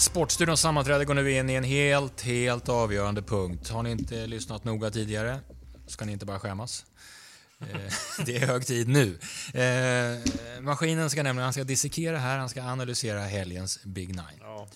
Sportstudions 0.00 0.60
sammanträde 0.60 1.04
går 1.04 1.14
nu 1.14 1.32
in 1.32 1.50
i 1.50 1.54
en 1.54 1.64
helt, 1.64 2.20
helt 2.20 2.68
avgörande 2.68 3.22
punkt. 3.22 3.68
Har 3.68 3.82
ni 3.82 3.90
inte 3.90 4.26
lyssnat 4.26 4.64
noga 4.64 4.90
tidigare 4.90 5.40
ska 5.86 6.04
ni 6.04 6.12
inte 6.12 6.26
bara 6.26 6.38
skämmas. 6.38 6.86
Eh, 7.60 7.66
det 8.26 8.36
är 8.36 8.46
hög 8.46 8.66
tid 8.66 8.88
nu. 8.88 9.18
Eh, 9.54 10.60
maskinen 10.60 11.10
ska 11.10 11.22
nämligen 11.22 11.44
han 11.44 11.52
ska 11.52 11.64
dissekera 11.64 12.18
här, 12.18 12.38
han 12.38 12.48
ska 12.48 12.62
analysera 12.62 13.20
helgens 13.20 13.84
Big 13.84 14.08
Nine. 14.08 14.20
Ja. 14.40 14.68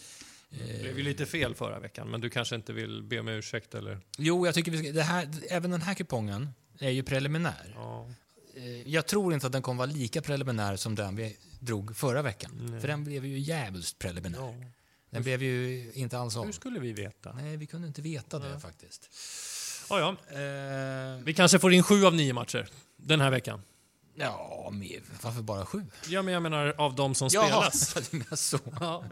Det 0.51 0.81
blev 0.83 0.99
ju 0.99 1.03
lite 1.05 1.27
fel 1.27 1.55
förra 1.55 1.79
veckan, 1.81 2.11
men 2.11 2.21
du 2.21 2.31
kanske 2.31 2.55
inte 2.55 2.73
vill 2.73 3.03
be 3.03 3.21
om 3.21 3.29
ursäkt 3.29 3.75
eller? 3.75 4.01
Jo, 4.19 4.47
jag 4.47 4.55
tycker 4.55 4.71
vi 4.73 4.79
ska, 4.79 4.93
det 4.93 5.03
här, 5.03 5.29
även 5.51 5.71
den 5.71 5.83
här 5.83 5.95
kupongen 5.95 6.49
är 6.79 6.91
ju 6.91 7.03
preliminär. 7.03 7.73
Ja. 7.77 8.09
Eh, 8.57 8.89
Jag 8.89 9.07
tror 9.07 9.35
inte 9.35 9.47
att 9.47 9.53
den 9.53 9.63
kommer 9.63 9.79
vara 9.79 9.91
lika 9.93 10.23
preliminär 10.23 10.77
som 10.77 10.95
den 10.95 11.17
vi 11.17 11.37
drog 11.61 11.97
förra 11.97 12.23
veckan. 12.23 12.79
För 12.81 12.89
den 12.89 13.05
blev 13.05 13.27
ju 13.27 13.39
jävligt 13.39 13.99
preliminär. 13.99 14.39
Ja. 14.39 14.55
Den 15.15 15.23
blev 15.23 15.43
ju 15.43 15.91
inte 15.95 16.19
alls 16.19 16.37
av. 16.37 16.45
Hur 16.45 16.53
skulle 16.53 16.81
vi 16.81 16.93
veta? 16.93 17.33
Nej, 17.33 17.57
vi 17.57 17.67
kunde 17.67 17.89
inte 17.89 18.03
veta 18.03 18.39
det 18.39 18.61
faktiskt. 18.61 19.11
Ja, 19.91 19.99
ja. 20.01 20.39
Eh, 20.39 21.19
Vi 21.25 21.35
kanske 21.37 21.59
får 21.59 21.73
in 21.73 21.83
sju 21.83 22.05
av 22.05 22.15
nio 22.15 22.33
matcher 22.33 22.69
den 22.97 23.21
här 23.21 23.31
veckan. 23.31 23.63
ja, 24.15 24.69
men 24.73 24.89
varför 25.23 25.43
bara 25.43 25.67
sju? 25.67 25.83
Ja, 26.09 26.23
men 26.23 26.35
jag 26.35 26.43
menar 26.43 26.75
av 26.79 26.95
de 26.95 27.15
som 27.15 27.29
Jaha, 27.33 27.71
spelas. 27.71 28.09
du 28.11 28.17
menar 28.17 28.37
så. 28.37 28.59
Ja. 28.81 29.05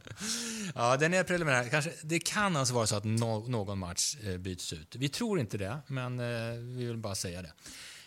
Ja, 0.75 0.97
den 0.97 1.15
är 1.15 1.25
preliminär. 1.25 1.69
Kanske, 1.69 1.92
det 2.03 2.19
kan 2.19 2.56
alltså 2.56 2.75
vara 2.75 2.87
så 2.87 2.97
att 2.97 3.05
no, 3.05 3.48
någon 3.48 3.78
match 3.78 4.16
eh, 4.25 4.37
byts 4.39 4.73
ut. 4.73 4.97
Vi 4.97 5.09
tror 5.09 5.41
inte 5.41 5.59
det, 5.59 5.78
men 5.87 6.20
eh, 6.20 6.27
vi 6.59 6.84
vill 6.84 6.97
bara 6.97 7.14
säga 7.14 7.42
det. 7.42 7.53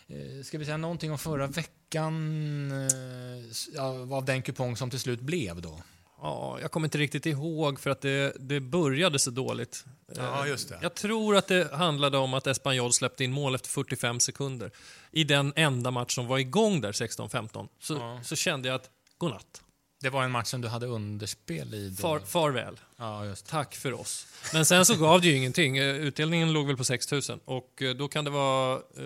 Eh, 0.08 0.44
ska 0.44 0.58
vi 0.58 0.66
säga 0.66 0.78
någonting 0.78 1.12
om 1.12 1.18
förra 1.18 1.48
veckan? 1.48 2.72
Eh, 2.72 3.46
ja, 3.74 4.16
av 4.16 4.26
den 4.26 4.42
kupong 4.42 4.78
som 4.78 4.90
till 4.90 5.00
slut 5.00 5.22
blev 5.22 5.62
då? 5.62 5.82
Ja, 6.22 6.58
jag 6.62 6.72
kommer 6.72 6.88
inte 6.88 6.98
riktigt 6.98 7.26
ihåg 7.26 7.80
för 7.80 7.90
att 7.90 8.02
det, 8.02 8.34
det 8.40 8.60
började 8.60 9.20
så 9.20 9.32
dåligt. 9.32 9.86
Ja, 10.16 10.48
just 10.48 10.70
det. 10.70 10.80
Jag 10.82 10.96
tror 10.96 11.36
att 11.36 11.48
det 11.48 11.74
handlade 11.74 12.18
om 12.18 12.34
att 12.34 12.48
Espanyol 12.48 12.94
släppte 12.94 13.24
in 13.24 13.32
mål 13.32 13.56
efter 13.56 13.70
45 13.70 14.20
sekunder. 14.20 14.72
I 15.12 15.24
den 15.24 15.54
enda 15.56 15.92
match 15.92 16.16
som 16.16 16.28
var 16.28 16.38
igång 16.38 16.82
där 16.82 16.92
16-15. 16.92 17.68
Så, 17.80 17.94
Ja. 17.94 18.20
så 18.24 18.36
kände 18.36 18.68
jag 18.68 18.76
att 18.76 18.90
godnatt. 19.18 19.62
Det 20.06 20.10
var 20.10 20.24
en 20.24 20.32
match 20.32 20.48
som 20.48 20.62
du 20.62 20.68
hade 20.68 20.86
underspel 20.86 21.74
i. 21.74 21.90
Då. 21.90 21.96
Far, 22.02 22.20
farväl. 22.20 22.80
Ja, 22.98 23.26
just 23.26 23.46
det. 23.46 23.52
Tack 23.52 23.76
för 23.76 23.94
oss. 23.94 24.28
Men 24.54 24.66
sen 24.66 24.86
så 24.86 24.96
gav 24.96 25.22
det 25.22 25.28
ju 25.28 25.36
ingenting. 25.36 25.78
Eh, 25.78 25.96
Utdelningen 25.96 26.54
låg 26.54 26.68
väl 26.68 26.78
på 26.78 26.84
6 26.84 27.12
000 27.12 27.22
och 27.46 27.82
eh, 27.82 27.96
då 27.96 28.08
kan 28.08 28.26
det 28.26 28.32
vara 28.32 28.76
eh, 28.76 29.04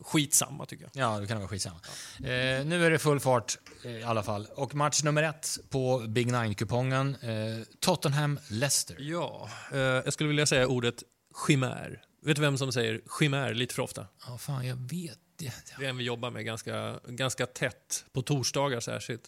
skitsamma 0.00 0.66
tycker 0.66 0.88
jag. 0.92 1.04
Ja, 1.04 1.20
det 1.20 1.26
kan 1.26 1.38
vara 1.38 1.48
skitsamma. 1.48 1.80
Eh, 2.18 2.64
nu 2.64 2.86
är 2.86 2.90
det 2.90 2.98
full 2.98 3.20
fart 3.20 3.58
eh, 3.84 3.90
i 3.90 4.02
alla 4.02 4.22
fall. 4.22 4.46
Och 4.54 4.74
match 4.74 5.02
nummer 5.02 5.22
ett 5.22 5.58
på 5.68 5.98
Big 6.08 6.26
Nine-kupongen. 6.32 7.16
Eh, 7.22 7.64
Tottenham-Leicester. 7.80 8.94
Ja, 8.98 9.48
eh, 9.72 9.78
jag 9.78 10.12
skulle 10.12 10.28
vilja 10.28 10.46
säga 10.46 10.66
ordet 10.66 11.02
chimär. 11.46 12.02
Vet 12.22 12.36
du 12.36 12.42
vem 12.42 12.58
som 12.58 12.72
säger 12.72 13.00
chimär 13.18 13.54
lite 13.54 13.74
för 13.74 13.82
ofta? 13.82 14.06
Ja, 14.26 14.38
fan, 14.38 14.66
jag 14.66 14.76
vet 14.76 15.18
det. 15.36 15.52
Det 15.78 15.84
är 15.84 15.88
en 15.88 15.96
vi 15.96 16.04
jobbar 16.04 16.30
med 16.30 16.44
ganska, 16.44 17.00
ganska 17.08 17.46
tätt, 17.46 18.04
på 18.12 18.22
torsdagar 18.22 18.80
särskilt. 18.80 19.22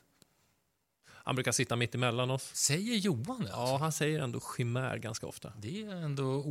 Han 1.25 1.35
brukar 1.35 1.53
sitta 1.53 1.77
mitt 1.77 1.95
emellan 1.95 2.31
oss. 2.31 2.51
Säger 2.55 2.97
Johan 2.97 3.41
det? 3.41 3.49
Ja, 3.51 3.77
han 3.81 3.93
säger 3.93 4.21
ändå 4.21 4.41
chimär 4.57 4.99
ganska 4.99 5.27
ofta. 5.27 5.53
Det 5.57 5.83
är 5.83 5.91
ändå 5.91 6.45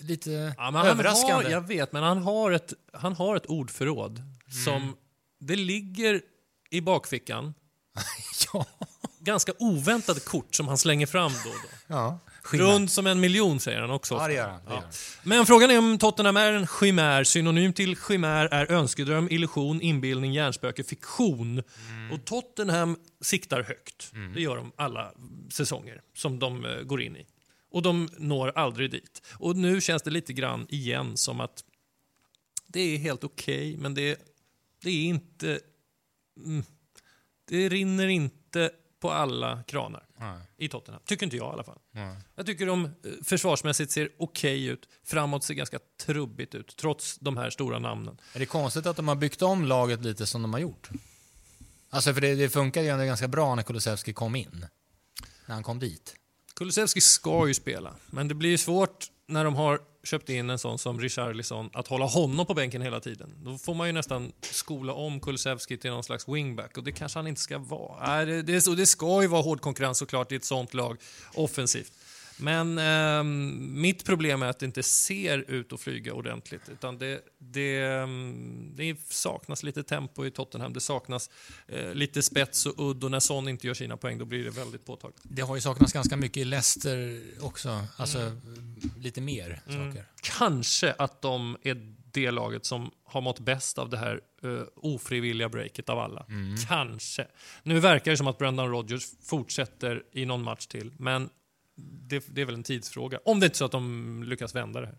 lite 0.00 0.30
Ja, 0.30 0.70
men 0.70 0.74
han 0.74 0.86
överraskande. 0.86 1.44
Har, 1.44 1.50
jag 1.50 1.60
vet, 1.60 1.92
men 1.92 2.02
han 2.02 2.18
har 2.22 2.50
ett, 2.50 2.72
han 2.92 3.12
har 3.12 3.36
ett 3.36 3.46
ordförråd 3.46 4.22
som... 4.64 4.96
Det 5.38 5.56
ligger 5.56 6.20
i 6.70 6.80
bakfickan 6.80 7.54
ja. 8.52 8.66
Ganska 9.24 9.52
oväntade 9.58 10.20
kort 10.20 10.54
som 10.54 10.68
han 10.68 10.78
slänger 10.78 11.06
fram 11.06 11.32
då 11.44 11.50
och 11.50 11.56
då. 11.62 11.94
ja. 11.94 12.18
Runt 12.52 12.90
som 12.90 13.06
en 13.06 13.20
miljon 13.20 13.60
säger 13.60 13.80
han 13.80 13.90
också. 13.90 14.14
Ja, 14.14 14.26
det 14.28 14.34
gör 14.34 14.48
han. 14.48 14.60
Det 14.64 14.70
gör 14.70 14.76
Ja. 14.76 14.80
han. 14.82 14.92
Men 15.22 15.46
frågan 15.46 15.70
är 15.70 15.78
om 15.78 15.98
Tottenham 15.98 16.36
är 16.36 16.52
en 16.52 16.66
chimär. 16.66 17.24
Synonym 17.24 17.72
till 17.72 17.96
chimär 17.96 18.46
är 18.46 18.72
önskedröm, 18.72 19.28
illusion, 19.30 19.80
inbildning, 19.80 20.32
hjärnspöke, 20.32 20.84
fiktion. 20.84 21.62
Och 22.12 22.24
Tottenham 22.24 22.96
siktar 23.20 23.62
högt. 23.62 24.12
Det 24.34 24.40
gör 24.40 24.56
de 24.56 24.72
alla 24.76 25.12
säsonger 25.52 26.00
som 26.16 26.38
de 26.38 26.64
eh, 26.64 26.82
går 26.82 27.02
in 27.02 27.16
i. 27.16 27.26
Och 27.70 27.82
de 27.82 28.08
når 28.18 28.48
aldrig 28.58 28.90
dit. 28.90 29.22
Och 29.38 29.56
nu 29.56 29.80
känns 29.80 30.02
det 30.02 30.10
lite 30.10 30.32
grann 30.32 30.66
igen 30.68 31.16
som 31.16 31.40
att 31.40 31.64
det 32.66 32.80
är 32.80 32.98
helt 32.98 33.24
okej, 33.24 33.76
men 33.76 33.94
det, 33.94 34.18
det 34.82 34.90
är 34.90 35.02
inte... 35.04 35.60
Mm, 36.44 36.64
det 37.48 37.68
rinner 37.68 38.06
inte 38.06 38.70
på 39.04 39.10
alla 39.10 39.62
kranar 39.62 40.06
Nej. 40.16 40.38
i 40.56 40.68
Tottenham. 40.68 41.02
Tycker 41.06 41.26
inte 41.26 41.36
jag 41.36 41.50
i 41.50 41.52
alla 41.52 41.64
fall. 41.64 41.78
Nej. 41.90 42.16
Jag 42.34 42.46
tycker 42.46 42.66
de 42.66 42.84
eh, 42.84 42.90
försvarsmässigt 43.24 43.92
ser 43.92 44.10
okej 44.18 44.66
ut. 44.66 44.88
Framåt 45.02 45.44
ser 45.44 45.54
ganska 45.54 45.78
trubbigt 46.00 46.54
ut, 46.54 46.76
trots 46.76 47.18
de 47.18 47.36
här 47.36 47.50
stora 47.50 47.78
namnen. 47.78 48.18
Är 48.32 48.38
det 48.38 48.46
konstigt 48.46 48.86
att 48.86 48.96
de 48.96 49.08
har 49.08 49.14
byggt 49.14 49.42
om 49.42 49.64
laget 49.64 50.02
lite 50.02 50.26
som 50.26 50.42
de 50.42 50.52
har 50.52 50.60
gjort? 50.60 50.90
Alltså, 51.90 52.14
för 52.14 52.20
det, 52.20 52.34
det 52.34 52.48
funkade 52.48 52.86
ju 52.86 52.92
ändå 52.92 53.04
ganska 53.04 53.28
bra 53.28 53.54
när 53.54 53.62
Kulusevski 53.62 54.12
kom 54.12 54.36
in. 54.36 54.66
När 55.46 55.54
han 55.54 55.62
kom 55.62 55.78
dit. 55.78 56.14
Kulusevski 56.56 57.00
ska 57.00 57.48
ju 57.48 57.54
spela, 57.54 57.94
men 58.06 58.28
det 58.28 58.34
blir 58.34 58.50
ju 58.50 58.58
svårt 58.58 59.06
när 59.28 59.44
de 59.44 59.54
har 59.54 59.80
köpt 60.04 60.28
in 60.28 60.50
en 60.50 60.58
sån 60.58 60.78
som 60.78 61.00
Richarlison 61.00 61.70
att 61.72 61.88
hålla 61.88 62.04
honom 62.04 62.46
på 62.46 62.54
bänken 62.54 62.82
hela 62.82 63.00
tiden. 63.00 63.34
Då 63.44 63.58
får 63.58 63.74
man 63.74 63.86
ju 63.86 63.92
nästan 63.92 64.32
skola 64.40 64.92
om 64.92 65.20
Kulusevski 65.20 65.76
till 65.76 65.90
någon 65.90 66.04
slags 66.04 66.28
wingback 66.28 66.76
och 66.76 66.84
det 66.84 66.92
kanske 66.92 67.18
han 67.18 67.26
inte 67.26 67.40
ska 67.40 67.58
vara. 67.58 68.06
Nej, 68.06 68.26
det, 68.26 68.42
det, 68.42 68.66
och 68.66 68.76
det 68.76 68.86
ska 68.86 69.22
ju 69.22 69.28
vara 69.28 69.42
hård 69.42 69.60
konkurrens 69.60 69.98
såklart 69.98 70.32
i 70.32 70.34
ett 70.34 70.44
sånt 70.44 70.74
lag 70.74 70.96
offensivt. 71.34 71.92
Men 72.36 72.78
ehm, 72.78 73.80
mitt 73.80 74.04
problem 74.04 74.42
är 74.42 74.46
att 74.46 74.58
det 74.58 74.66
inte 74.66 74.82
ser 74.82 75.50
ut 75.50 75.72
att 75.72 75.80
flyga 75.80 76.14
ordentligt. 76.14 76.68
Utan 76.68 76.98
det, 76.98 77.20
det, 77.38 77.82
ehm, 77.82 78.72
det 78.76 78.96
saknas 79.08 79.62
lite 79.62 79.82
tempo 79.82 80.26
i 80.26 80.30
Tottenham. 80.30 80.72
Det 80.72 80.80
saknas 80.80 81.30
eh, 81.68 81.94
lite 81.94 82.22
spets 82.22 82.66
och 82.66 82.90
udd 82.90 83.04
och 83.04 83.10
när 83.10 83.20
Son 83.20 83.48
inte 83.48 83.66
gör 83.66 83.74
sina 83.74 83.96
poäng 83.96 84.18
då 84.18 84.24
blir 84.24 84.44
det 84.44 84.50
väldigt 84.50 84.84
påtagligt. 84.84 85.20
Det 85.22 85.42
har 85.42 85.54
ju 85.54 85.60
saknats 85.60 85.92
ganska 85.92 86.16
mycket 86.16 86.36
i 86.36 86.44
Leicester 86.44 87.22
också. 87.40 87.86
Alltså, 87.96 88.32
lite 88.98 89.20
mer 89.20 89.60
saker. 89.66 90.06
Kanske 90.22 90.92
att 90.92 91.22
de 91.22 91.56
är 91.62 91.94
det 92.12 92.30
laget 92.30 92.64
som 92.64 92.90
har 93.04 93.20
mått 93.20 93.40
bäst 93.40 93.78
av 93.78 93.90
det 93.90 93.96
här 93.96 94.20
uh, 94.44 94.62
ofrivilliga 94.76 95.48
breaket 95.48 95.88
av 95.88 95.98
alla. 95.98 96.26
Kanske. 96.68 97.26
Nu 97.62 97.80
verkar 97.80 98.10
det 98.10 98.16
som 98.16 98.26
att 98.26 98.38
Brendan 98.38 98.68
Rodgers 98.68 99.04
fortsätter 99.22 100.02
i 100.12 100.26
någon 100.26 100.42
match 100.42 100.66
till, 100.66 100.92
men 100.98 101.30
det, 101.76 102.24
det 102.28 102.40
är 102.40 102.44
väl 102.44 102.54
en 102.54 102.62
tidsfråga. 102.62 103.18
Om 103.24 103.40
det 103.40 103.46
inte 103.46 103.56
är 103.56 103.58
så 103.58 103.64
att 103.64 103.72
de 103.72 104.22
lyckas 104.26 104.54
vända 104.54 104.80
det 104.80 104.86
här. 104.86 104.98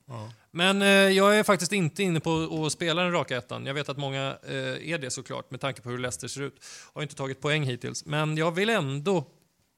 Men 0.51 0.81
eh, 0.81 0.87
jag 0.87 1.39
är 1.39 1.43
faktiskt 1.43 1.71
inte 1.71 2.03
inne 2.03 2.19
på 2.19 2.63
att 2.65 2.71
spela 2.71 3.03
den 3.03 3.11
raka 3.11 3.37
ettan. 3.37 3.65
Jag 3.65 3.73
vet 3.73 3.89
att 3.89 3.97
många 3.97 4.37
eh, 4.47 4.89
är 4.91 4.97
det 4.97 5.09
såklart, 5.09 5.51
med 5.51 5.61
tanke 5.61 5.81
på 5.81 5.89
hur 5.89 5.97
Leicester 5.97 6.27
ser 6.27 6.41
ut. 6.41 6.63
Har 6.93 7.01
inte 7.01 7.15
tagit 7.15 7.41
poäng 7.41 7.63
hittills, 7.63 8.05
men 8.05 8.37
jag 8.37 8.51
vill 8.51 8.69
ändå 8.69 9.27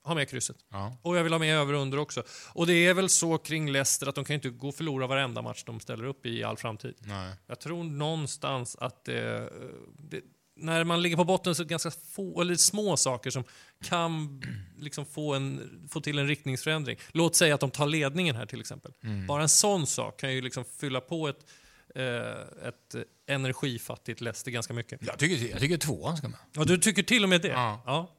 ha 0.07 0.15
med 0.15 0.29
krysset. 0.29 0.57
Ja. 0.71 0.97
Och 1.01 1.17
jag 1.17 1.23
vill 1.23 1.33
ha 1.33 1.39
med 1.39 1.55
över 1.55 1.73
och 1.73 1.81
under 1.81 1.97
också. 1.97 2.23
Och 2.53 2.67
det 2.67 2.73
är 2.73 2.93
väl 2.93 3.09
så 3.09 3.37
kring 3.37 3.71
Leicester 3.71 4.07
att 4.07 4.15
de 4.15 4.25
kan 4.25 4.33
inte 4.33 4.49
gå 4.49 4.67
och 4.67 4.75
förlora 4.75 5.07
varenda 5.07 5.41
match 5.41 5.63
de 5.65 5.79
ställer 5.79 6.03
upp 6.03 6.25
i 6.25 6.43
all 6.43 6.57
framtid. 6.57 6.95
Nej. 6.99 7.33
Jag 7.47 7.59
tror 7.59 7.83
någonstans 7.83 8.75
att 8.79 9.05
det, 9.05 9.49
det, 9.97 10.21
när 10.59 10.83
man 10.83 11.01
ligger 11.01 11.17
på 11.17 11.23
botten 11.23 11.55
så 11.55 11.61
är 11.61 11.65
det 11.65 11.69
ganska 11.69 11.91
få, 11.91 12.41
eller 12.41 12.55
små 12.55 12.97
saker 12.97 13.29
som 13.29 13.43
kan 13.83 14.41
liksom 14.79 15.05
få, 15.05 15.33
en, 15.33 15.87
få 15.89 16.01
till 16.01 16.19
en 16.19 16.27
riktningsförändring. 16.27 16.97
Låt 17.11 17.35
säga 17.35 17.55
att 17.55 17.61
de 17.61 17.71
tar 17.71 17.87
ledningen 17.87 18.35
här 18.35 18.45
till 18.45 18.59
exempel. 18.59 18.93
Bara 19.27 19.41
en 19.41 19.49
sån 19.49 19.87
sak 19.87 20.19
kan 20.19 20.33
ju 20.33 20.41
liksom 20.41 20.65
fylla 20.79 21.01
på 21.01 21.27
ett, 21.27 21.45
eh, 21.95 22.67
ett 22.67 22.95
energifattigt 23.27 24.21
Leicester 24.21 24.51
ganska 24.51 24.73
mycket. 24.73 24.99
Jag 25.05 25.19
tycker, 25.19 25.49
jag 25.49 25.59
tycker 25.59 25.77
tvåan 25.77 26.17
ska 26.17 26.27
med. 26.27 26.39
Ja, 26.53 26.63
du 26.63 26.77
tycker 26.77 27.03
till 27.03 27.23
och 27.23 27.29
med 27.29 27.41
det? 27.41 27.47
Ja. 27.47 27.83
Ja, 27.85 28.15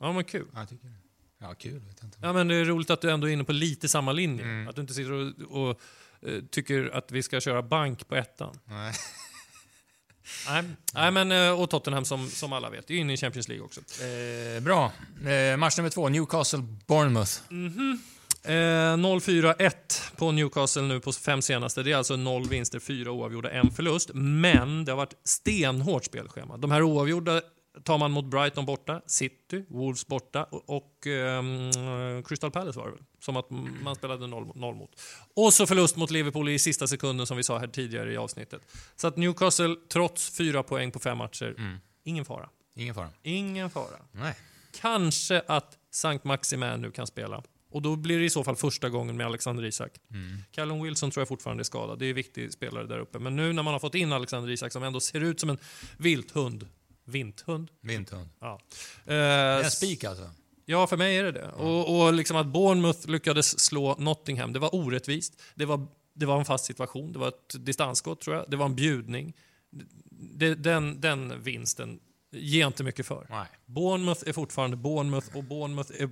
ja 0.00 0.12
men 0.12 0.24
kul. 0.24 0.46
Ja, 0.52 0.58
jag 0.58 0.68
tycker 0.68 0.88
det. 0.88 0.94
Ja, 1.40 1.54
kul. 1.54 1.80
Vet 1.80 2.02
inte. 2.02 2.18
Ja, 2.22 2.32
men 2.32 2.48
det 2.48 2.54
är 2.54 2.64
roligt 2.64 2.90
att 2.90 3.00
du 3.00 3.10
ändå 3.10 3.28
är 3.28 3.32
inne 3.32 3.44
på 3.44 3.52
lite 3.52 3.88
samma 3.88 4.12
linje. 4.12 4.68
Att 4.68 4.74
du 4.74 4.80
inte 4.80 4.94
sitter 4.94 5.12
och, 5.12 5.32
och 5.50 5.80
eh, 6.28 6.42
tycker 6.50 6.90
att 6.94 7.12
vi 7.12 7.22
ska 7.22 7.40
köra 7.40 7.62
bank 7.62 8.08
på 8.08 8.16
ettan. 8.16 8.58
Nej. 8.64 8.94
Nej, 10.48 10.64
Nej 10.94 11.10
men, 11.10 11.32
eh, 11.32 11.60
och 11.60 11.70
Tottenham 11.70 12.04
som, 12.04 12.28
som 12.28 12.52
alla 12.52 12.70
vet, 12.70 12.90
är 12.90 12.94
ju 12.94 13.00
inne 13.00 13.12
i 13.12 13.16
Champions 13.16 13.48
League 13.48 13.64
också. 13.64 13.80
Eh, 14.04 14.60
bra. 14.60 14.92
Eh, 15.30 15.56
match 15.56 15.76
nummer 15.76 15.90
två, 15.90 16.08
Newcastle-Bournemouth. 16.08 17.40
Eh, 18.44 18.96
0-4-1 18.96 19.72
på 20.16 20.32
Newcastle 20.32 20.82
nu 20.82 21.00
på 21.00 21.12
fem 21.12 21.42
senaste. 21.42 21.82
Det 21.82 21.92
är 21.92 21.96
alltså 21.96 22.16
noll 22.16 22.48
vinster, 22.48 22.78
fyra 22.78 23.10
oavgjorda, 23.10 23.50
en 23.50 23.70
förlust. 23.70 24.10
Men 24.14 24.84
det 24.84 24.92
har 24.92 24.96
varit 24.96 25.14
stenhårt 25.24 26.04
spelschema. 26.04 26.56
De 26.56 26.70
här 26.70 26.82
oavgjorda 26.82 27.42
tar 27.84 27.98
man 27.98 28.10
mot 28.10 28.24
Brighton 28.24 28.66
borta, 28.66 29.02
City, 29.06 29.64
Wolves 29.68 30.06
borta 30.06 30.44
och, 30.44 30.76
och 30.76 31.06
ehm, 31.06 32.22
Crystal 32.22 32.50
Palace 32.50 32.78
var 32.78 32.86
det 32.86 32.92
väl? 32.92 33.02
Som 33.20 33.36
att 33.36 33.50
man 33.82 33.94
spelade 33.94 34.26
0 34.26 34.52
noll 34.54 34.74
mot. 34.74 34.90
Och 35.34 35.52
så 35.52 35.66
förlust 35.66 35.96
mot 35.96 36.10
Liverpool 36.10 36.48
i 36.48 36.58
sista 36.58 36.86
sekunden 36.86 37.26
som 37.26 37.36
vi 37.36 37.42
sa 37.42 37.58
här 37.58 37.66
tidigare 37.66 38.12
i 38.12 38.16
avsnittet. 38.16 38.62
Så 38.96 39.06
att 39.06 39.16
Newcastle, 39.16 39.76
trots 39.92 40.36
fyra 40.36 40.62
poäng 40.62 40.90
på 40.90 40.98
fem 40.98 41.18
matcher, 41.18 41.80
ingen 42.04 42.24
fara. 42.24 42.48
Ingen 42.74 42.94
fara. 42.94 43.10
Ingen 43.22 43.70
fara. 43.70 43.96
Nej. 44.12 44.34
Kanske 44.80 45.42
att 45.46 45.78
Sankt 45.90 46.24
Maximin 46.24 46.80
nu 46.80 46.90
kan 46.90 47.06
spela. 47.06 47.42
Och 47.70 47.82
då 47.82 47.96
blir 47.96 48.18
det 48.18 48.24
i 48.24 48.30
så 48.30 48.44
fall 48.44 48.56
första 48.56 48.88
gången 48.88 49.16
med 49.16 49.26
Alexander 49.26 49.64
Isak. 49.64 49.92
Mm. 50.10 50.38
Callum 50.52 50.82
Wilson 50.82 51.10
tror 51.10 51.20
jag 51.20 51.28
fortfarande 51.28 51.60
är 51.60 51.64
skadad. 51.64 51.98
Det 51.98 52.06
är 52.06 52.08
en 52.08 52.14
viktig 52.14 52.52
spelare 52.52 52.86
där 52.86 52.98
uppe. 52.98 53.18
Men 53.18 53.36
nu 53.36 53.52
när 53.52 53.62
man 53.62 53.72
har 53.72 53.80
fått 53.80 53.94
in 53.94 54.12
Alexander 54.12 54.50
Isak 54.50 54.72
som 54.72 54.82
ändå 54.82 55.00
ser 55.00 55.20
ut 55.20 55.40
som 55.40 55.50
en 55.50 55.58
vilthund. 55.96 56.68
Vinthund? 57.08 57.70
Vinthund. 57.80 58.28
Ja. 58.40 58.60
Det 59.04 59.14
är 59.14 59.58
Eh, 59.58 59.64
en 59.64 59.70
spik 59.70 60.04
alltså. 60.04 60.30
Ja, 60.64 60.86
för 60.86 60.96
mig 60.96 61.18
är 61.18 61.24
det 61.24 61.32
det. 61.32 61.48
Och, 61.48 62.00
och 62.00 62.12
liksom 62.12 62.36
att 62.36 62.46
Bournemouth 62.46 63.08
lyckades 63.08 63.60
slå 63.60 63.96
Nottingham, 63.98 64.52
det 64.52 64.58
var 64.58 64.74
orättvist. 64.74 65.42
Det 65.54 65.64
var, 65.64 65.86
det 66.14 66.26
var 66.26 66.38
en 66.38 66.44
fast 66.44 66.64
situation, 66.64 67.12
det 67.12 67.18
var 67.18 67.28
ett 67.28 67.54
distansskott 67.66 68.20
tror 68.20 68.36
jag, 68.36 68.50
det 68.50 68.56
var 68.56 68.66
en 68.66 68.74
bjudning. 68.76 69.34
Det, 70.10 70.54
den, 70.54 71.00
den 71.00 71.42
vinsten 71.42 72.00
ger 72.32 72.60
jag 72.60 72.68
inte 72.68 72.84
mycket 72.84 73.06
för. 73.06 73.26
Nej. 73.30 73.46
Bournemouth 73.66 74.22
är 74.26 74.32
fortfarande 74.32 74.76
Bournemouth 74.76 75.36
och 75.36 75.44
Bournemouth 75.44 75.92
är, 75.98 76.10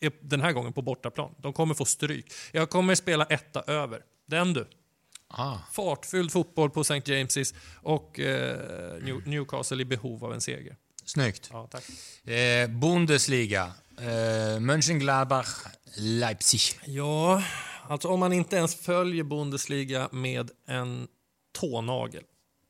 är 0.00 0.12
den 0.20 0.40
här 0.40 0.52
gången 0.52 0.72
på 0.72 0.82
bortaplan. 0.82 1.34
De 1.38 1.52
kommer 1.52 1.74
få 1.74 1.84
stryk. 1.84 2.32
Jag 2.52 2.70
kommer 2.70 2.94
spela 2.94 3.24
etta 3.24 3.62
över. 3.62 4.02
Den 4.26 4.52
du. 4.52 4.66
Ah. 5.38 5.58
Fartfylld 5.72 6.32
fotboll 6.32 6.70
på 6.70 6.80
St. 6.80 6.94
James's 7.12 7.54
och 7.82 8.20
eh, 8.20 9.02
New, 9.02 9.28
Newcastle 9.28 9.82
i 9.82 9.84
behov 9.84 10.24
av 10.24 10.32
en 10.34 10.40
seger. 10.40 10.76
Snyggt. 11.04 11.48
Ja, 11.52 11.68
tack. 11.70 11.84
Eh, 12.30 12.68
Bundesliga. 12.70 13.72
Eh, 13.98 14.60
Mönchengladbach, 14.60 15.64
Leipzig. 15.96 16.60
Ja, 16.84 17.42
alltså 17.88 18.08
om 18.08 18.20
man 18.20 18.32
inte 18.32 18.56
ens 18.56 18.74
följer 18.74 19.24
Bundesliga 19.24 20.08
med 20.12 20.50
en 20.66 21.08
tånagel 21.52 22.22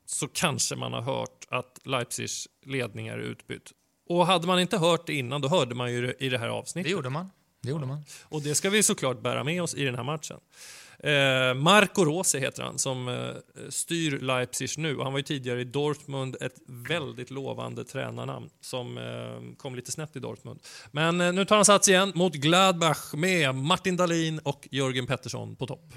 så 0.07 0.29
kanske 0.29 0.77
man 0.77 0.93
har 0.93 1.03
hört 1.03 1.47
att 1.51 1.79
Leipzigs 1.85 2.49
ledning 2.67 3.07
är 3.09 3.19
utbytt. 3.19 3.73
Och 4.09 4.27
hade 4.27 4.47
man 4.47 4.61
inte 4.61 4.79
hört 4.79 5.07
det 5.07 5.15
innan, 5.15 5.41
då 5.41 5.49
hörde 5.49 5.75
man 5.75 5.93
ju 5.93 6.07
det 6.07 6.15
i 6.25 6.29
det 6.29 6.39
här 6.39 6.47
Det 6.47 6.53
avsnittet. 6.53 6.93
gjorde 6.93 7.11
man. 7.11 7.31
Det 7.65 7.71
gjorde 7.71 7.87
man. 7.87 8.05
Och 8.23 8.43
det 8.43 8.55
ska 8.55 8.71
vi 8.71 8.83
såklart 8.83 9.23
bära 9.23 9.45
med 9.45 9.63
oss 9.63 9.75
i 9.75 9.85
den 9.85 9.95
här 9.95 10.03
matchen. 10.03 10.41
Eh, 10.99 11.55
Marco 11.55 12.05
Rose 12.05 12.39
heter 12.39 12.63
han, 12.63 12.79
som 12.79 13.09
eh, 13.09 13.69
styr 13.69 14.19
Leipzig 14.19 14.69
nu. 14.77 14.99
Han 14.99 15.13
var 15.13 15.19
ju 15.19 15.23
tidigare 15.23 15.61
i 15.61 15.65
Dortmund, 15.65 16.37
ett 16.41 16.57
väldigt 16.67 17.31
lovande 17.31 17.85
tränarnamn 17.85 18.51
som 18.61 18.99
eh, 18.99 19.57
kom 19.57 19.75
lite 19.75 19.93
snett 19.93 20.17
i 20.17 20.19
Dortmund. 20.19 20.61
Men 20.93 21.19
nu 21.19 21.45
tar 21.45 21.57
han 21.57 21.65
sats 21.65 21.89
igen 21.89 22.13
mot 22.15 22.35
Gladbach 22.35 23.15
med 23.15 23.55
Martin 23.55 23.97
Dahlin 23.97 24.39
och 24.39 24.69
Jörgen 24.71 25.07
Pettersson 25.07 25.57
på 25.57 25.67
topp. 25.67 25.93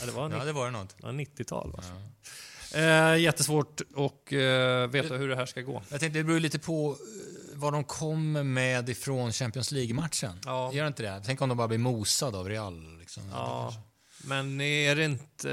ja, 0.00 0.06
det 0.06 0.12
var 0.12 0.30
Ja, 0.30 0.44
det 0.44 0.52
var 0.52 0.70
något. 0.70 0.96
Ja, 1.02 1.08
90-tal. 1.08 1.72
Va? 1.72 1.82
Eh, 2.74 3.16
jättesvårt 3.20 3.80
att 3.80 4.32
eh, 4.32 4.90
veta 4.90 5.14
hur 5.14 5.28
det 5.28 5.36
här 5.36 5.46
ska 5.46 5.60
gå. 5.60 5.82
Jag 5.88 6.00
tänkte 6.00 6.18
det 6.18 6.24
beror 6.24 6.40
lite 6.40 6.58
på 6.58 6.96
vad 7.54 7.72
de 7.72 7.84
kommer 7.84 8.42
med 8.42 8.88
ifrån 8.88 9.32
Champions 9.32 9.70
League-matchen. 9.70 10.40
Ja. 10.44 10.72
Gör 10.72 10.86
inte 10.86 11.02
det? 11.02 11.22
Tänk 11.26 11.42
om 11.42 11.48
de 11.48 11.58
bara 11.58 11.68
blir 11.68 11.78
mosade 11.78 12.38
av 12.38 12.48
Real. 12.48 12.98
Liksom. 12.98 13.22
Ja, 13.32 13.74
men 14.26 14.60
är 14.60 14.96
det 14.96 15.04
inte 15.04 15.52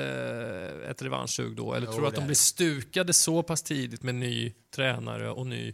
eh, 0.84 0.90
ett 0.90 1.02
revanschsug 1.02 1.56
då? 1.56 1.74
Eller 1.74 1.88
Jo, 1.88 1.94
tror 1.94 2.02
du 2.02 2.08
att 2.08 2.16
de 2.16 2.26
blir 2.26 2.36
stukade 2.36 3.14
så 3.14 3.44
pass 3.44 3.64
tidigt 3.64 4.04
med 4.04 4.16
ny 4.16 4.54
tränare 4.76 5.30
och 5.30 5.48
ny, 5.48 5.74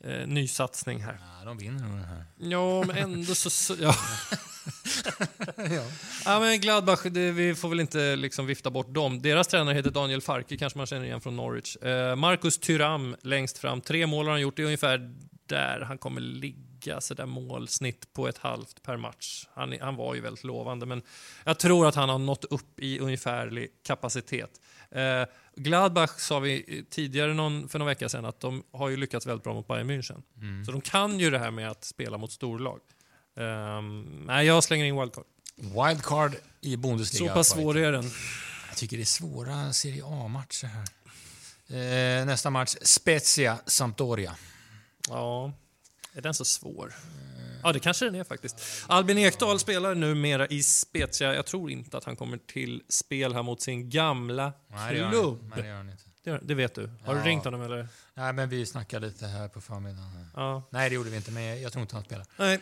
eh, 0.00 0.26
ny 0.26 0.48
satsning 0.48 1.02
här? 1.02 1.18
Ja, 1.38 1.44
de 1.44 1.58
vinner 1.58 1.88
nog 1.88 1.98
den 1.98 2.04
här. 2.04 2.24
Ja, 2.38 2.84
men 2.86 2.96
ändå 2.96 3.34
så... 3.34 3.50
så 3.50 3.74
ja. 3.80 3.94
ja, 6.24 6.40
men 6.40 6.60
Gladbach, 6.60 7.02
det, 7.02 7.32
vi 7.32 7.54
får 7.54 7.68
väl 7.68 7.80
inte 7.80 8.16
liksom 8.16 8.46
vifta 8.46 8.70
bort 8.70 8.94
dem. 8.94 9.22
Deras 9.22 9.48
tränare 9.48 9.74
heter 9.74 9.90
Daniel 9.90 10.22
Farke, 10.22 10.56
kanske 10.56 10.78
man 10.78 10.86
känner 10.86 11.04
igen 11.04 11.20
från 11.20 11.36
Norwich. 11.36 11.76
Eh, 11.76 12.16
Marcus 12.16 12.58
Thuram 12.58 13.16
längst 13.22 13.58
fram. 13.58 13.80
Tre 13.80 14.06
mål 14.06 14.26
har 14.26 14.32
han 14.32 14.40
gjort. 14.40 14.56
Det 14.56 14.62
är 14.62 14.64
ungefär 14.64 15.14
där 15.48 15.80
han 15.80 15.98
kommer 15.98 16.20
ligga, 16.20 17.00
så 17.00 17.14
där 17.14 17.26
målsnitt 17.26 18.12
på 18.12 18.28
ett 18.28 18.38
halvt 18.38 18.82
per 18.82 18.96
match. 18.96 19.46
Han, 19.54 19.74
han 19.80 19.96
var 19.96 20.14
ju 20.14 20.20
väldigt 20.20 20.44
lovande, 20.44 20.86
men 20.86 21.02
jag 21.44 21.58
tror 21.58 21.88
att 21.88 21.94
han 21.94 22.08
har 22.08 22.18
nått 22.18 22.44
upp 22.44 22.80
i 22.80 22.98
ungefärlig 22.98 23.68
kapacitet. 23.82 24.60
Eh, 24.90 25.22
Gladbach 25.56 26.18
sa 26.18 26.38
vi 26.38 26.84
tidigare 26.90 27.34
någon, 27.34 27.68
för 27.68 27.78
någon 27.78 27.86
vecka 27.88 28.08
sedan 28.08 28.24
att 28.24 28.40
de 28.40 28.62
har 28.72 28.88
ju 28.88 28.96
lyckats 28.96 29.26
väldigt 29.26 29.44
bra 29.44 29.54
mot 29.54 29.68
Bayern 29.68 29.90
München. 29.90 30.22
Så 30.64 30.72
de 30.72 30.80
kan 30.80 31.20
ju 31.20 31.30
det 31.30 31.38
här 31.38 31.50
med 31.50 31.70
att 31.70 31.84
spela 31.84 32.18
mot 32.18 32.32
storlag. 32.32 32.80
Um, 33.34 34.24
nej, 34.26 34.46
jag 34.46 34.64
slänger 34.64 34.84
in 34.84 35.00
wildcard. 35.00 35.24
Wildcard 35.56 36.32
i 36.60 36.76
Bundesliga. 36.76 37.28
Så 37.28 37.34
pass 37.34 37.48
svår 37.48 37.76
är 37.76 37.92
den. 37.92 38.10
Jag 38.68 38.76
tycker 38.76 38.96
det 38.96 39.02
är 39.02 39.04
svåra 39.04 39.72
Serie 39.72 40.04
A-matcher 40.04 40.66
här. 40.66 40.86
Eh, 41.68 42.26
nästa 42.26 42.50
match, 42.50 42.76
Spezia, 42.82 43.58
Sampdoria. 43.66 44.36
Ja, 45.08 45.52
är 46.14 46.20
den 46.20 46.34
så 46.34 46.44
svår? 46.44 46.94
Ja, 47.62 47.72
det 47.72 47.80
kanske 47.80 48.04
den 48.04 48.14
är 48.14 48.24
faktiskt. 48.24 48.84
Albin 48.86 49.18
Ekdal 49.18 49.58
spelar 49.58 49.94
numera 49.94 50.46
i 50.46 50.62
Spezia. 50.62 51.34
Jag 51.34 51.46
tror 51.46 51.70
inte 51.70 51.96
att 51.98 52.04
han 52.04 52.16
kommer 52.16 52.38
till 52.38 52.82
spel 52.88 53.34
här 53.34 53.42
mot 53.42 53.62
sin 53.62 53.90
gamla 53.90 54.52
Nej, 54.68 54.94
det 54.94 55.08
klubb. 55.10 55.38
Nej, 55.54 55.62
det 55.62 55.68
gör 55.68 55.76
han 55.76 55.90
inte. 55.90 56.02
Det, 56.24 56.40
det 56.42 56.54
vet 56.54 56.74
du. 56.74 56.90
Har 57.04 57.14
Ja. 57.14 57.22
du 57.22 57.28
ringt 57.28 57.44
honom 57.44 57.62
eller? 57.62 57.88
Nej, 58.14 58.32
men 58.32 58.48
vi 58.48 58.66
snackade 58.66 59.06
lite 59.06 59.26
här 59.26 59.48
på 59.48 59.60
förmiddagen. 59.60 60.26
Ja. 60.34 60.62
Nej, 60.70 60.88
det 60.88 60.94
gjorde 60.94 61.10
vi 61.10 61.16
inte, 61.16 61.30
men 61.30 61.62
jag 61.62 61.72
tror 61.72 61.82
inte 61.82 61.94
han 61.96 62.04
spelar. 62.04 62.26
Nej, 62.36 62.60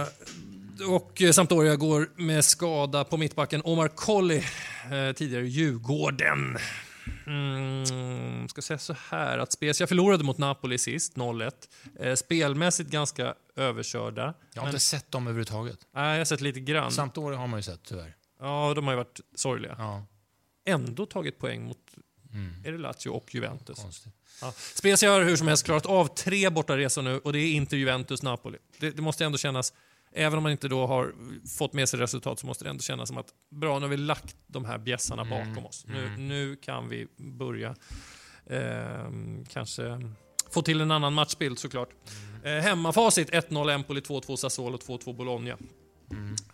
eh, 0.00 0.06
och 0.94 1.22
Sampdoria 1.34 1.76
går 1.76 2.08
med 2.16 2.44
skada 2.44 3.04
på 3.04 3.16
mittbacken. 3.16 3.62
Omar 3.64 3.88
Colley, 3.88 4.38
eh, 4.38 5.12
tidigare 5.16 5.46
Djurgården. 5.46 6.58
Mm, 7.26 8.48
ska 8.48 8.62
säga 8.62 8.78
så 8.78 8.96
här 9.08 9.38
att 9.38 9.52
Spezia 9.52 9.86
förlorade 9.86 10.24
mot 10.24 10.38
Napoli 10.38 10.78
sist, 10.78 11.16
0-1. 11.16 11.52
Eh, 12.00 12.14
spelmässigt 12.14 12.90
ganska 12.90 13.34
överkörda. 13.56 14.34
Jag 14.54 14.60
har 14.60 14.66
Men, 14.66 14.74
inte 14.74 14.84
sett 14.84 15.10
dem 15.12 15.26
överhuvudtaget. 15.26 15.78
nej, 15.94 16.10
jag 16.10 16.18
har 16.20 16.24
sett 16.24 16.40
lite 16.40 16.60
grann. 16.60 16.92
Sampdoria 16.92 17.38
har 17.38 17.46
man 17.46 17.58
ju 17.58 17.62
sett, 17.62 17.82
tyvärr. 17.82 18.16
Ja, 18.40 18.72
de 18.74 18.84
har 18.84 18.92
ju 18.92 18.96
varit 18.96 19.20
sorgliga. 19.34 19.74
Ja, 19.78 20.06
Ändå 20.64 21.06
tagit 21.06 21.38
poäng 21.38 21.64
mot 21.64 21.78
mm. 22.32 22.54
är 22.64 22.72
det 22.72 22.78
Lazio 22.78 23.08
och 23.10 23.34
Juventus. 23.34 23.78
konstigt. 23.82 24.12
Ja. 24.40 24.52
Spezia 24.74 25.10
har 25.10 25.22
hur 25.22 25.36
som 25.36 25.48
helst 25.48 25.64
klarat 25.64 25.86
av 25.86 26.06
tre 26.06 26.50
bortaresor 26.50 27.02
nu 27.02 27.18
och 27.18 27.32
det 27.32 27.38
är 27.38 27.52
inte 27.52 27.76
Juventus-Napoli. 27.76 28.58
Det, 28.78 28.90
det 28.90 29.02
måste 29.02 29.24
ändå 29.24 29.38
kännas, 29.38 29.72
även 30.14 30.36
om 30.36 30.42
man 30.42 30.52
inte 30.52 30.68
då 30.68 30.86
har 30.86 31.14
fått 31.58 31.72
med 31.72 31.88
sig 31.88 32.00
resultat, 32.00 32.38
så 32.38 32.46
måste 32.46 32.64
det 32.64 32.70
ändå 32.70 32.82
kännas 32.82 33.08
som 33.08 33.18
att 33.18 33.26
bra, 33.50 33.78
nu 33.78 33.84
har 33.84 33.90
vi 33.90 33.96
lagt 33.96 34.36
de 34.46 34.64
här 34.64 34.78
bjässarna 34.78 35.24
bakom 35.24 35.66
oss. 35.66 35.84
Nu, 35.88 36.16
nu 36.16 36.56
kan 36.56 36.88
vi 36.88 37.06
börja 37.16 37.74
ehm, 38.50 39.44
kanske 39.44 40.00
få 40.50 40.62
till 40.62 40.80
en 40.80 40.90
annan 40.90 41.12
matchbild 41.14 41.58
såklart. 41.58 41.88
Eh, 42.44 42.52
hemmafacit 42.52 43.30
1-0 43.30 43.72
Empoli, 43.74 44.00
2-2 44.00 44.36
Sassuolo, 44.36 44.76
2-2 44.78 45.16
Bologna. 45.16 45.56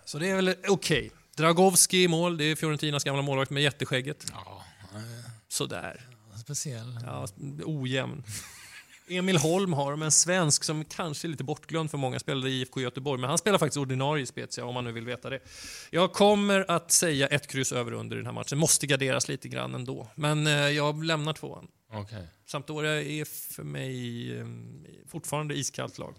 Så 0.05 0.19
det 0.19 0.31
är 0.31 0.37
väl 0.37 0.55
okej. 0.69 1.11
Dragowski 1.37 2.03
i 2.03 2.09
mål, 2.09 2.37
det 2.37 2.45
är 2.45 2.57
Fiorentinas 2.57 3.05
gamla 3.05 3.23
målvakt 3.23 3.51
med 3.51 3.63
jätteskägget. 3.63 4.27
Ja, 4.33 4.63
Sådär. 5.49 6.07
eh, 6.33 6.39
speciell. 6.39 6.99
Ja, 7.05 7.27
ojämn. 7.65 8.23
Emil 9.09 9.37
Holm 9.37 9.73
har 9.73 9.91
de, 9.91 10.03
en 10.03 10.11
svensk 10.11 10.65
som 10.65 10.85
kanske 10.85 11.27
är 11.27 11.29
lite 11.29 11.45
bortglömd 11.45 11.91
för 11.91 11.99
många, 11.99 12.19
spelade 12.19 12.51
i 12.51 12.61
IFK 12.61 12.81
Göteborg, 12.81 13.21
men 13.21 13.31
han 13.31 13.39
spelar 13.39 13.59
faktiskt 13.59 13.77
ordinarie 13.77 14.27
Spezia 14.27 14.65
om 14.65 14.75
man 14.75 14.85
nu 14.85 14.93
vill 14.93 15.05
veta 15.05 15.31
det. 15.31 15.41
Jag 15.91 16.13
kommer 16.13 16.71
att 16.71 16.93
säga 16.93 17.27
ett 17.27 17.47
kryss 17.47 17.73
över 17.73 17.93
under 17.93 18.17
den 18.17 18.27
här 18.27 18.33
matchen, 18.33 18.59
måste 18.59 18.87
garderas 18.87 19.29
lite 19.29 19.49
grann 19.49 19.75
ändå, 19.75 20.09
men 20.15 20.47
eh, 20.47 20.53
jag 20.53 21.05
lämnar 21.05 21.33
tvåan. 21.33 21.69
Okej. 21.93 22.27
Sampdoria 22.47 23.03
är 23.03 23.25
för 23.55 23.63
mig 23.63 24.39
eh, 24.39 24.47
fortfarande 25.09 25.55
iskallt 25.55 25.99
lag. 25.99 26.15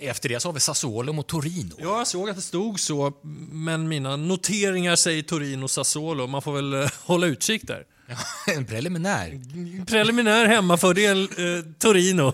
Efter 0.00 0.28
det 0.28 0.40
så 0.40 0.48
har 0.48 0.52
vi 0.52 0.60
Sassuolo 0.60 1.12
mot 1.12 1.28
Torino. 1.28 1.74
Ja, 1.78 1.98
jag 1.98 2.06
såg 2.06 2.30
att 2.30 2.36
det 2.36 2.42
stod 2.42 2.80
så, 2.80 3.12
men 3.52 3.88
mina 3.88 4.16
noteringar 4.16 4.96
säger 4.96 5.22
Torino 5.22 5.68
Sassuolo. 5.68 6.26
Man 6.26 6.42
får 6.42 6.52
väl 6.52 6.74
eh, 6.74 6.90
hålla 7.04 7.26
utkik 7.26 7.66
där. 7.66 7.86
en 8.46 8.64
preliminär. 8.64 9.40
Preliminär 9.86 10.46
hemmafördel 10.46 11.22
eh, 11.22 11.64
Torino. 11.78 12.32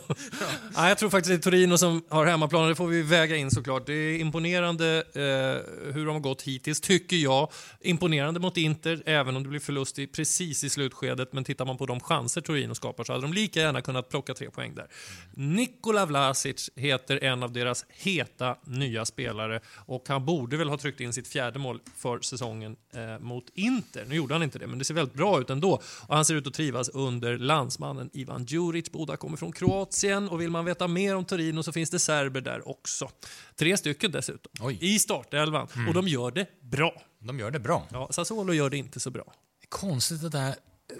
ja, 0.74 0.88
jag 0.88 0.98
tror 0.98 1.10
faktiskt 1.10 1.28
det 1.28 1.48
är 1.48 1.50
Torino 1.50 1.78
som 1.78 2.02
har 2.08 2.26
hemmaplan. 2.26 2.68
Det 2.68 2.74
får 2.74 2.86
vi 2.86 3.02
väga 3.02 3.36
in 3.36 3.50
såklart. 3.50 3.86
Det 3.86 3.92
är 3.92 4.18
imponerande 4.18 4.96
eh, 5.14 5.92
hur 5.94 6.06
de 6.06 6.14
har 6.14 6.20
gått 6.20 6.42
hittills, 6.42 6.80
tycker 6.80 7.16
jag. 7.16 7.52
Imponerande 7.80 8.40
mot 8.40 8.56
Inter, 8.56 9.02
även 9.06 9.36
om 9.36 9.42
det 9.42 9.48
blir 9.48 9.60
förlust 9.60 9.98
i, 9.98 10.06
precis 10.06 10.64
i 10.64 10.70
slutskedet. 10.70 11.32
Men 11.32 11.44
tittar 11.44 11.64
man 11.64 11.76
på 11.76 11.86
de 11.86 12.00
chanser 12.00 12.40
Torino 12.40 12.74
skapar 12.74 13.04
så 13.04 13.12
hade 13.12 13.24
de 13.24 13.32
lika 13.32 13.60
gärna 13.60 13.82
kunnat 13.82 14.08
plocka 14.08 14.34
tre 14.34 14.50
poäng 14.50 14.74
där. 14.74 14.86
Nikola 15.34 16.06
Vlasic 16.06 16.70
heter 16.76 17.24
en 17.24 17.42
av 17.42 17.52
deras 17.52 17.84
heta 17.88 18.56
nya 18.64 19.04
spelare 19.04 19.60
och 19.74 20.08
han 20.08 20.24
borde 20.24 20.56
väl 20.56 20.68
ha 20.68 20.78
tryckt 20.78 21.00
in 21.00 21.12
sitt 21.12 21.28
fjärde 21.28 21.58
mål 21.58 21.80
för 21.96 22.20
säsongen 22.20 22.76
eh, 22.94 23.18
mot 23.18 23.44
Inter. 23.54 24.04
Nu 24.08 24.14
gjorde 24.14 24.34
han 24.34 24.42
inte 24.42 24.58
det, 24.58 24.66
men 24.66 24.78
det 24.78 24.84
ser 24.84 24.94
väldigt 24.94 25.14
bra 25.14 25.40
ut 25.40 25.50
ändå. 25.64 25.82
Och 26.06 26.16
han 26.16 26.24
ser 26.24 26.34
ut 26.34 26.46
att 26.46 26.54
trivas 26.54 26.88
under 26.88 27.38
landsmannen 27.38 28.10
Ivan 28.12 28.44
Djuric. 28.44 28.90
Båda 28.92 29.16
kommer 29.16 29.36
från 29.36 29.52
Kroatien 29.52 30.28
och 30.28 30.40
vill 30.40 30.50
man 30.50 30.64
veta 30.64 30.88
mer 30.88 31.16
om 31.16 31.24
Torino 31.24 31.62
så 31.62 31.72
finns 31.72 31.90
det 31.90 31.98
serber 31.98 32.40
där 32.40 32.68
också. 32.68 33.08
Tre 33.56 33.76
stycken 33.76 34.10
dessutom, 34.12 34.52
Oj. 34.60 34.78
i 34.80 34.98
startelvan. 34.98 35.68
Och 35.88 35.94
de 35.94 36.08
gör 36.08 36.30
det 36.30 36.46
bra. 36.62 37.02
De 37.18 37.38
gör 37.38 37.50
det 37.50 37.58
bra. 37.60 37.86
Ja, 37.92 38.08
Sassuolo 38.10 38.52
gör 38.52 38.70
det 38.70 38.76
inte 38.76 39.00
så 39.00 39.10
bra. 39.10 39.32
Konstigt 39.68 40.20
det 40.22 40.28
där 40.28 40.54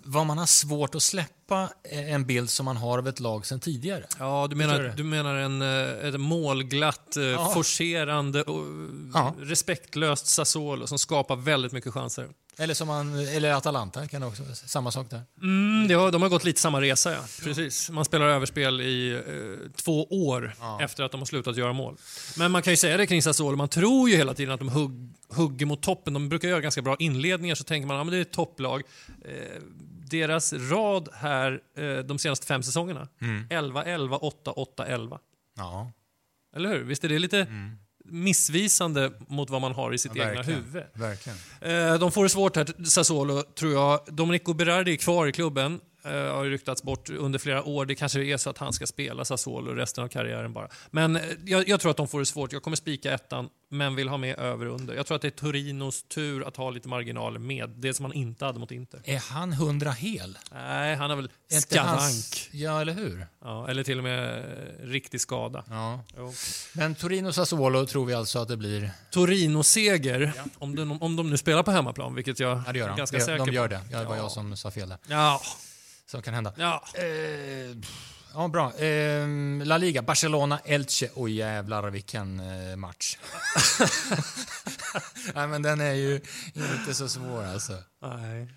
vad 0.04 0.26
man 0.26 0.38
har 0.38 0.46
svårt 0.46 0.94
att 0.94 1.02
släppa 1.02 1.68
en 2.10 2.24
bild 2.26 2.50
som 2.50 2.64
man 2.64 2.76
har 2.76 2.98
av 2.98 3.08
ett 3.08 3.20
lag 3.20 3.46
sedan 3.46 3.60
tidigare. 3.60 4.06
Ja, 4.18 4.46
du 4.50 4.56
menar, 4.56 4.94
du 4.96 5.04
menar 5.04 5.34
en, 5.34 5.62
eh, 5.62 6.08
ett 6.08 6.20
målglatt, 6.20 7.16
eh, 7.16 7.22
Ja. 7.24 7.50
forcerande 7.54 8.42
och 8.42 8.64
Ja. 9.14 9.34
respektlöst 9.38 10.26
Sassuolo 10.26 10.86
som 10.86 10.98
skapar 10.98 11.36
väldigt 11.36 11.72
mycket 11.72 11.92
chanser. 11.92 12.28
Eller, 12.60 12.74
som 12.74 12.88
man, 12.88 13.18
eller 13.18 13.52
Atalanta 13.52 14.06
kan 14.08 14.22
också 14.22 14.42
samma 14.54 14.90
sak 14.90 15.10
där. 15.10 15.22
Mm, 15.42 15.88
det 15.88 15.94
har, 15.94 16.12
de 16.12 16.22
har 16.22 16.28
gått 16.28 16.44
lite 16.44 16.60
samma 16.60 16.80
resa, 16.80 17.12
ja. 17.12 17.20
Precis. 17.44 17.90
Man 17.90 18.04
spelar 18.04 18.26
överspel 18.26 18.80
i 18.80 19.10
eh, 19.12 19.70
två 19.76 20.04
år 20.04 20.54
Ja. 20.60 20.78
efter 20.82 21.04
att 21.04 21.12
de 21.12 21.20
har 21.20 21.26
slutat 21.26 21.56
göra 21.56 21.72
mål. 21.72 21.96
Men 22.38 22.50
man 22.52 22.62
kan 22.62 22.72
ju 22.72 22.76
säga 22.76 22.96
det 22.96 23.06
kring 23.06 23.22
Sassuolo, 23.22 23.56
man 23.56 23.68
tror 23.68 24.10
ju 24.10 24.16
hela 24.16 24.34
tiden 24.34 24.54
att 24.54 24.60
de 24.60 24.68
hugg, 24.68 25.14
hugger 25.28 25.66
mot 25.66 25.82
toppen. 25.82 26.12
De 26.12 26.28
brukar 26.28 26.48
göra 26.48 26.60
ganska 26.60 26.82
bra 26.82 26.96
inledningar, 26.98 27.54
så 27.54 27.64
tänker 27.64 27.86
man 27.86 27.96
att 27.96 28.00
ja, 28.00 28.04
men 28.04 28.12
det 28.12 28.18
är 28.18 28.22
ett 28.22 28.32
topplag. 28.32 28.82
Eh, 29.24 29.62
deras 30.10 30.52
rad 30.52 31.08
här 31.14 31.60
eh, 31.76 31.98
de 31.98 32.18
senaste 32.18 32.46
fem 32.46 32.62
säsongerna, 32.62 33.08
11, 33.50 33.84
11, 33.84 34.16
8, 34.16 34.50
8, 34.52 34.86
11. 34.86 35.18
Ja, 35.56 35.92
Eller 36.56 36.68
hur? 36.68 36.84
Visst 36.84 37.04
är 37.04 37.08
det 37.08 37.18
lite 37.18 37.46
missvisande 38.10 39.12
mot 39.28 39.50
vad 39.50 39.60
man 39.60 39.72
har 39.72 39.94
i 39.94 39.98
sitt 39.98 40.12
Ja, 40.14 40.28
egna 40.30 40.42
huvud? 40.42 40.82
verkligen. 40.94 41.38
Eh, 41.60 41.94
de 41.98 42.12
får 42.12 42.22
det 42.22 42.28
svårt 42.30 42.56
här, 42.56 42.84
Sassuolo, 42.84 43.42
tror 43.42 43.72
jag. 43.72 44.00
Domenico 44.06 44.52
Berardi 44.54 44.92
är 44.92 44.96
kvar 44.96 45.26
i 45.26 45.32
klubben. 45.32 45.80
Eh, 46.04 46.12
har 46.12 46.44
ryktats 46.44 46.82
bort 46.82 47.10
under 47.10 47.38
flera 47.38 47.64
år. 47.64 47.86
Det 47.86 47.94
kanske 47.94 48.24
är 48.24 48.36
så 48.36 48.50
att 48.50 48.58
han 48.58 48.72
ska 48.72 48.86
spela 48.86 49.24
Sassuolo 49.24 49.72
resten 49.74 50.04
av 50.04 50.08
karriären 50.08 50.52
bara. 50.52 50.68
Men 50.90 51.16
eh, 51.16 51.22
jag, 51.46 51.68
jag 51.68 51.80
tror 51.80 51.90
att 51.90 51.96
de 51.96 52.08
får 52.08 52.18
det 52.20 52.26
svårt. 52.26 52.52
Jag 52.52 52.62
kommer 52.62 52.76
spika 52.76 53.12
ettan, 53.14 53.48
men 53.70 53.94
vill 53.94 54.08
ha 54.08 54.16
med 54.16 54.38
över 54.38 54.66
och 54.66 54.74
under. 54.80 54.94
Jag 54.94 55.06
tror 55.06 55.16
att 55.16 55.22
det 55.22 55.28
är 55.28 55.30
Torinos 55.30 56.02
tur 56.02 56.48
att 56.48 56.56
ha 56.56 56.70
lite 56.70 56.88
marginaler 56.88 57.38
med. 57.38 57.70
Det 57.76 57.94
som 57.94 58.04
han 58.04 58.14
inte 58.14 58.44
hade 58.44 58.58
mot 58.58 58.70
Inter. 58.70 59.00
Är 59.04 59.18
han 59.18 59.52
hundra 59.52 59.90
hel? 59.90 60.38
Nej, 60.52 60.96
han 60.96 61.10
har 61.10 61.16
väl 61.16 61.30
Är 61.52 61.60
skavank. 61.60 61.88
hans- 62.00 62.48
Ja, 62.52 62.80
eller 62.80 62.92
hur? 62.92 63.26
Ja, 63.42 63.68
eller 63.68 63.82
till 63.82 63.98
och 63.98 64.04
med 64.04 64.38
eh, 64.38 64.86
riktig 64.86 65.20
skada. 65.20 65.64
Ja. 65.68 66.00
Jo. 66.16 66.32
Men 66.72 66.94
Torino 66.94 67.32
Sassuolo 67.32 67.86
tror 67.86 68.06
vi 68.06 68.14
alltså 68.14 68.38
att 68.38 68.48
det 68.48 68.56
blir... 68.56 68.90
Torino-seger, 69.10 70.32
om, 70.58 70.76
de, 70.76 71.02
om 71.02 71.16
de 71.16 71.30
nu 71.30 71.36
spelar 71.36 71.62
på 71.62 71.70
hemmaplan, 71.70 72.14
vilket 72.14 72.40
jag 72.40 72.62
Ja, 72.66 72.72
det 72.72 72.78
gör 72.78 72.86
är 72.86 72.88
de. 72.90 72.96
ganska 72.96 73.16
Det- 73.16 73.22
säker 73.24 73.38
de 73.38 73.46
på. 73.46 73.52
gör 73.54 73.68
det. 73.68 73.80
Ja, 73.92 73.98
det 73.98 74.04
var 74.04 74.16
Ja. 74.16 74.22
jag 74.22 74.30
som 74.30 74.56
sa 74.56 74.70
fel 74.70 74.88
där. 74.88 74.98
Ja, 75.08 75.40
Så 76.10 76.22
kan 76.22 76.34
hända. 76.34 76.52
ja. 76.56 76.84
Eh, 76.94 77.76
ja, 78.34 78.48
bra. 78.48 78.74
Eh, 78.74 79.26
La 79.64 79.78
Liga, 79.78 80.02
Barcelona, 80.02 80.58
Elche. 80.64 81.10
Oj 81.14 81.32
jävlar 81.32 81.90
vilken 81.90 82.40
eh, 82.40 82.76
match. 82.76 83.16
Nej, 85.34 85.46
men 85.48 85.62
den 85.62 85.80
är 85.80 85.92
ju 85.94 86.20
inte 86.54 86.94
så 86.94 87.08
svår 87.08 87.44
alltså. 87.44 87.72
Nej. 88.02 88.48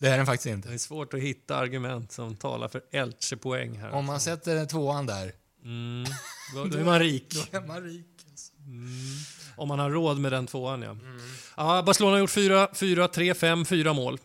Det 0.00 0.08
är 0.08 0.16
den 0.16 0.26
faktiskt 0.26 0.44
Det 0.44 0.50
inte. 0.50 0.72
är 0.74 0.78
svårt 0.78 1.14
att 1.14 1.20
hitta 1.20 1.56
argument 1.56 2.12
som 2.12 2.36
talar 2.36 2.68
för 2.68 2.82
Elche-poäng 2.92 3.78
här. 3.78 3.90
Om 3.90 4.04
man 4.04 4.20
sätter 4.20 4.66
tvåan 4.66 5.06
där, 5.06 5.32
Mm. 5.64 6.04
Då, 6.54 6.64
då 6.64 6.78
är 6.78 6.84
man 6.84 6.98
rik. 6.98 7.48
då 7.52 7.58
är 7.58 7.66
man 7.66 7.82
rik. 7.82 8.26
Alltså. 8.30 8.52
Om 9.56 9.68
man 9.68 9.78
har 9.78 9.90
råd 9.90 10.18
med 10.18 10.32
den 10.32 10.46
tvåan, 10.46 10.82
ja. 10.82 10.96
ja 11.56 11.82
Barcelona 11.82 12.14
har 12.14 12.18
gjort 12.20 12.30
4, 12.30 12.68
4, 12.74 13.08
3, 13.08 13.34
5, 13.34 13.64
4 13.64 13.92
mål 13.92 14.18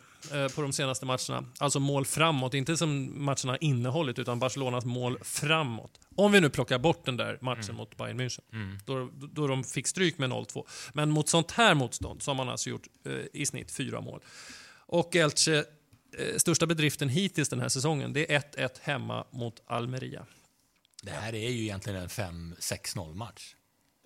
på 0.56 0.62
de 0.62 0.74
senaste 0.74 1.06
matcherna. 1.06 1.46
Alltså 1.58 1.80
mål 1.80 2.06
framåt, 2.06 2.54
inte 2.54 2.78
som 2.78 3.24
matcherna 3.26 3.58
innehållit, 3.58 4.20
utan 4.20 4.40
Barcelonas 4.40 4.86
mål 4.86 5.18
framåt. 5.24 6.00
Om 6.16 6.32
vi 6.32 6.42
nu 6.42 6.50
plockar 6.50 6.80
bort 6.80 7.06
den 7.06 7.18
där 7.18 7.38
matchen 7.42 7.76
mot 7.76 7.98
Bayern 7.98 8.20
München, 8.22 8.42
då, 8.86 9.10
då 9.14 9.48
de 9.48 9.64
fick 9.64 9.88
stryk 9.88 10.18
med 10.18 10.30
0-2. 10.30 10.68
Men 10.94 11.10
mot 11.10 11.30
sånt 11.30 11.52
här 11.52 11.74
motstånd 11.74 12.22
så 12.22 12.32
har 12.32 12.36
man 12.36 12.50
alltså 12.50 12.70
gjort 12.70 12.88
eh, 13.06 13.14
i 13.34 13.46
snitt 13.46 13.72
4 13.72 14.02
mål. 14.02 14.22
Och 14.88 15.16
Elche, 15.16 15.66
eh, 16.18 16.38
största 16.38 16.66
bedriften 16.66 17.10
hittills 17.10 17.50
den 17.50 17.60
här 17.60 17.70
säsongen, 17.70 18.14
det 18.14 18.34
är 18.34 18.40
1-1 18.40 18.70
hemma 18.82 19.26
mot 19.32 19.62
Almeria. 19.68 20.26
Det 21.04 21.12
här 21.12 21.36
är 21.36 21.50
ju 21.50 21.64
egentligen 21.64 22.02
en 22.02 22.10
5-6-0 22.10 23.16
match. 23.16 23.56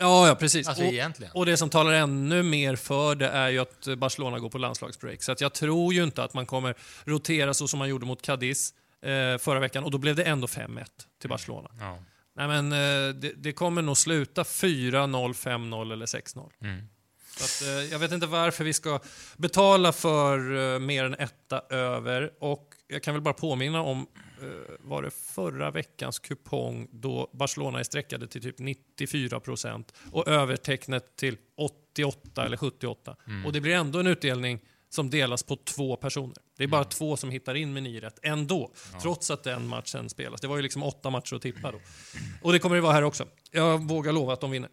Ja, 0.01 0.27
ja 0.27 0.35
precis. 0.35 0.67
Alltså 0.67 0.83
och, 0.83 1.35
och 1.35 1.45
det 1.45 1.57
som 1.57 1.69
talar 1.69 1.91
ännu 1.91 2.43
mer 2.43 2.75
för 2.75 3.15
det 3.15 3.27
är 3.27 3.49
ju 3.49 3.59
att 3.59 3.87
Barcelona 3.97 4.39
går 4.39 4.49
på 4.49 4.57
landslagsbreak. 4.57 5.23
Så 5.23 5.31
att 5.31 5.41
jag 5.41 5.53
tror 5.53 5.93
ju 5.93 6.03
inte 6.03 6.23
att 6.23 6.33
man 6.33 6.45
kommer 6.45 6.75
rotera 7.03 7.53
så 7.53 7.67
som 7.67 7.79
man 7.79 7.89
gjorde 7.89 8.05
mot 8.05 8.21
Cadiz 8.21 8.73
eh, 9.01 9.37
förra 9.37 9.59
veckan. 9.59 9.83
Och 9.83 9.91
då 9.91 9.97
blev 9.97 10.15
det 10.15 10.23
ändå 10.23 10.47
5-1 10.47 10.85
till 11.21 11.29
Barcelona. 11.29 11.69
Ja. 11.79 11.97
Nej, 12.35 12.47
men 12.47 12.71
eh, 12.71 13.15
det, 13.15 13.33
det 13.37 13.53
kommer 13.53 13.81
nog 13.81 13.97
sluta 13.97 14.43
4-0, 14.43 15.33
5-0 15.33 15.91
eller 15.93 16.05
6-0. 16.05 16.49
Mm. 16.61 16.87
Att, 17.35 17.61
eh, 17.61 17.91
jag 17.91 17.99
vet 17.99 18.11
inte 18.11 18.27
varför 18.27 18.63
vi 18.63 18.73
ska 18.73 18.99
betala 19.37 19.91
för 19.91 20.57
eh, 20.73 20.79
mer 20.79 21.05
än 21.05 21.13
etta 21.13 21.61
över. 21.69 22.31
Och 22.39 22.73
jag 22.87 23.03
kan 23.03 23.13
väl 23.13 23.21
bara 23.21 23.33
påminna 23.33 23.81
om, 23.81 23.99
eh, 23.99 24.05
var 24.79 25.01
det 25.01 25.11
förra 25.11 25.71
veckans 25.71 26.19
kupong 26.19 26.87
då 26.91 27.29
Barcelona 27.33 27.79
är 27.79 27.83
streckade 27.83 28.27
till 28.27 28.41
typ 28.41 28.59
94 28.59 29.39
procent 29.39 29.93
och 30.11 30.27
övertecknet 30.27 31.15
till 31.15 31.37
88 31.57 32.45
eller 32.45 32.57
78. 32.57 33.15
Och 33.45 33.53
det 33.53 33.61
blir 33.61 33.73
ändå 33.73 33.99
en 33.99 34.07
utdelning 34.07 34.59
som 34.89 35.09
delas 35.09 35.43
på 35.43 35.55
två 35.55 35.95
personer. 35.95 36.35
Det 36.57 36.63
är 36.63 36.67
bara 36.67 36.83
två 36.83 37.17
som 37.17 37.29
hittar 37.29 37.55
in 37.55 37.73
med 37.73 37.83
nio 37.83 38.01
rätt 38.01 38.19
ändå, 38.23 38.71
trots 39.01 39.31
att 39.31 39.43
den 39.43 39.67
matchen 39.67 40.09
spelas. 40.09 40.41
Det 40.41 40.47
var 40.47 40.55
ju 40.55 40.61
liksom 40.61 40.83
åtta 40.83 41.09
matcher 41.09 41.35
att 41.35 41.41
tippa 41.41 41.71
då. 41.71 41.79
Och 42.41 42.51
det 42.51 42.59
kommer 42.59 42.75
det 42.75 42.81
vara 42.81 42.93
här 42.93 43.03
också. 43.03 43.27
Jag 43.51 43.87
vågar 43.87 44.11
lova 44.11 44.33
att 44.33 44.41
de 44.41 44.51
vinner. 44.51 44.69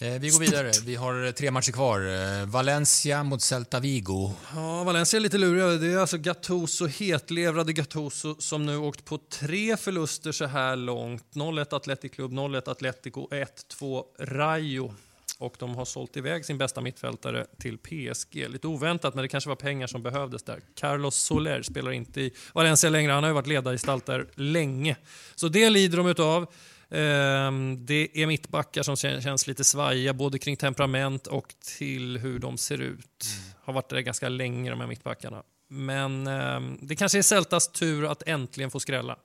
Eh, 0.00 0.18
vi 0.20 0.30
går 0.30 0.40
vidare. 0.40 0.72
Vi 0.84 0.94
har 0.94 1.24
eh, 1.24 1.30
tre 1.30 1.50
matcher 1.50 1.72
kvar. 1.72 2.00
Eh, 2.00 2.46
Valencia 2.46 3.22
mot 3.22 3.42
Celta 3.42 3.80
Vigo. 3.80 4.32
Ja, 4.54 4.84
Valencia 4.84 5.16
är 5.16 5.20
lite 5.20 5.38
luriga. 5.38 5.66
Det 5.66 5.92
är 5.92 5.98
alltså 5.98 6.18
Gattuso, 6.18 6.86
hetlevrade 6.86 7.72
Gattuso, 7.72 8.36
som 8.38 8.66
nu 8.66 8.76
åkt 8.76 9.04
på 9.04 9.18
tre 9.18 9.76
förluster 9.76 10.32
så 10.32 10.46
här 10.46 10.76
långt. 10.76 11.24
0-1 11.32 11.76
Atletic 11.76 12.12
Club, 12.12 12.32
0-1 12.32 12.70
Atletico, 12.70 13.28
1-2 13.30 14.04
Rayo. 14.18 14.94
Och 15.38 15.56
de 15.58 15.74
har 15.74 15.84
sålt 15.84 16.16
iväg 16.16 16.44
sin 16.44 16.58
bästa 16.58 16.80
mittfältare 16.80 17.46
till 17.58 17.78
PSG. 17.78 18.48
Lite 18.48 18.66
oväntat, 18.66 19.14
men 19.14 19.22
det 19.22 19.28
kanske 19.28 19.48
var 19.48 19.56
pengar 19.56 19.86
som 19.86 20.02
behövdes 20.02 20.42
där. 20.42 20.60
Carlos 20.74 21.16
Soler 21.16 21.62
spelar 21.62 21.90
inte 21.90 22.20
i 22.20 22.32
Valencia 22.52 22.90
längre. 22.90 23.12
Han 23.12 23.22
har 23.22 23.30
ju 23.30 23.34
varit 23.34 23.46
ledargestalt 23.46 24.06
där 24.06 24.26
länge. 24.34 24.96
Så 25.34 25.48
det 25.48 25.70
lider 25.70 25.96
de 25.96 26.06
utav. 26.06 26.46
Ehm, 26.90 27.86
Det 27.86 28.22
är 28.22 28.26
mittbackar 28.26 28.82
som 28.82 28.94
kän- 28.94 29.20
känns 29.20 29.46
lite 29.46 29.64
svajiga, 29.64 30.12
både 30.12 30.38
kring 30.38 30.56
temperament 30.56 31.26
och 31.26 31.54
till 31.78 32.18
hur 32.18 32.38
de 32.38 32.58
ser 32.58 32.80
ut. 32.80 33.24
Har 33.64 33.72
varit 33.72 33.88
där 33.88 34.00
ganska 34.00 34.28
länge, 34.28 34.70
de 34.70 34.80
här 34.80 34.86
mittbackarna. 34.86 35.42
Men 35.70 36.26
ehm, 36.26 36.78
det 36.82 36.96
kanske 36.96 37.18
är 37.18 37.22
Celtas 37.22 37.68
tur 37.72 38.10
att 38.12 38.22
äntligen 38.28 38.70
få 38.70 38.80
skrälla. 38.80 39.16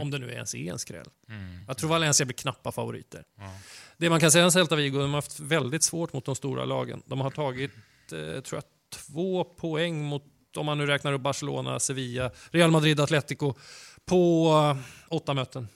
Om 0.00 0.10
det 0.10 0.18
nu 0.18 0.30
ens 0.32 0.54
är 0.54 0.72
en 0.72 0.78
skräll. 0.78 1.06
Jag 1.68 1.76
tror 1.76 1.90
Valencia 1.90 2.26
blir 2.26 2.34
knappa 2.36 2.72
favoriter. 2.72 3.24
Det 3.96 4.10
man 4.10 4.20
kan 4.20 4.30
säga 4.30 4.44
om 4.44 4.50
Celta 4.52 4.76
Vigo, 4.76 4.98
de 4.98 5.10
har 5.10 5.16
haft 5.18 5.40
väldigt 5.40 5.82
svårt 5.82 6.12
mot 6.12 6.24
de 6.24 6.34
stora 6.34 6.64
lagen. 6.64 7.02
De 7.06 7.20
har 7.20 7.30
tagit, 7.30 7.70
eh, 8.12 8.40
tror 8.40 8.56
jag, 8.56 8.64
två 9.06 9.44
poäng 9.44 10.02
mot, 10.04 10.24
om 10.56 10.66
man 10.66 10.78
nu 10.78 10.86
räknar 10.86 11.12
upp 11.12 11.20
Barcelona, 11.20 11.80
Sevilla, 11.80 12.30
Real 12.50 12.70
Madrid, 12.70 13.00
Atletico, 13.00 13.54
på 14.04 14.50
eh, 14.76 14.84
åtta 15.08 15.34
möten. 15.34 15.68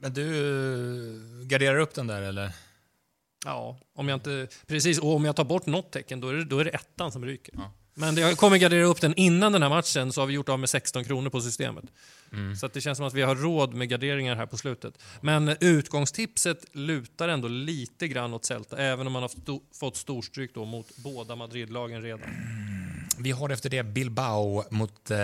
Men 0.00 0.12
du 0.12 1.44
garderar 1.46 1.78
upp 1.78 1.94
den 1.94 2.06
där 2.06 2.22
eller? 2.22 2.52
Ja, 3.44 3.78
om 3.94 4.08
jag 4.08 4.16
inte, 4.16 4.48
precis. 4.66 4.98
Och 4.98 5.14
om 5.14 5.24
jag 5.24 5.36
tar 5.36 5.44
bort 5.44 5.66
något 5.66 5.92
tecken, 5.92 6.20
då 6.20 6.28
är 6.28 6.34
det, 6.34 6.44
då 6.44 6.58
är 6.58 6.64
det 6.64 6.70
ettan 6.70 7.12
som 7.12 7.24
ryker. 7.24 7.54
Ja. 7.56 7.72
Men 7.94 8.16
jag 8.16 8.36
kommer 8.36 8.58
gardera 8.58 8.84
upp 8.84 9.00
den 9.00 9.14
innan 9.14 9.52
den 9.52 9.62
här 9.62 9.68
matchen, 9.68 10.12
så 10.12 10.20
har 10.20 10.26
vi 10.26 10.34
gjort 10.34 10.48
av 10.48 10.58
med 10.58 10.70
16 10.70 11.04
kronor 11.04 11.30
på 11.30 11.40
systemet. 11.40 11.84
Mm. 12.32 12.56
Så 12.56 12.68
det 12.68 12.80
känns 12.80 12.98
som 12.98 13.06
att 13.06 13.14
vi 13.14 13.22
har 13.22 13.34
råd 13.36 13.74
med 13.74 13.88
garderingar 13.88 14.36
här 14.36 14.46
på 14.46 14.56
slutet. 14.56 15.02
Men 15.20 15.56
utgångstipset 15.60 16.64
lutar 16.72 17.28
ändå 17.28 17.48
lite 17.48 18.08
grann 18.08 18.34
åt 18.34 18.44
Celta, 18.44 18.76
även 18.76 19.06
om 19.06 19.12
man 19.12 19.22
har 19.22 19.30
fått 19.78 19.96
storstryk 19.96 20.54
då 20.54 20.64
mot 20.64 20.96
båda 20.96 21.36
Madrid-lagen 21.36 22.02
redan. 22.02 22.28
Vi 23.20 23.30
har 23.30 23.50
efter 23.50 23.70
det 23.70 23.82
Bilbao 23.82 24.64
mot 24.70 25.10
eh, 25.10 25.16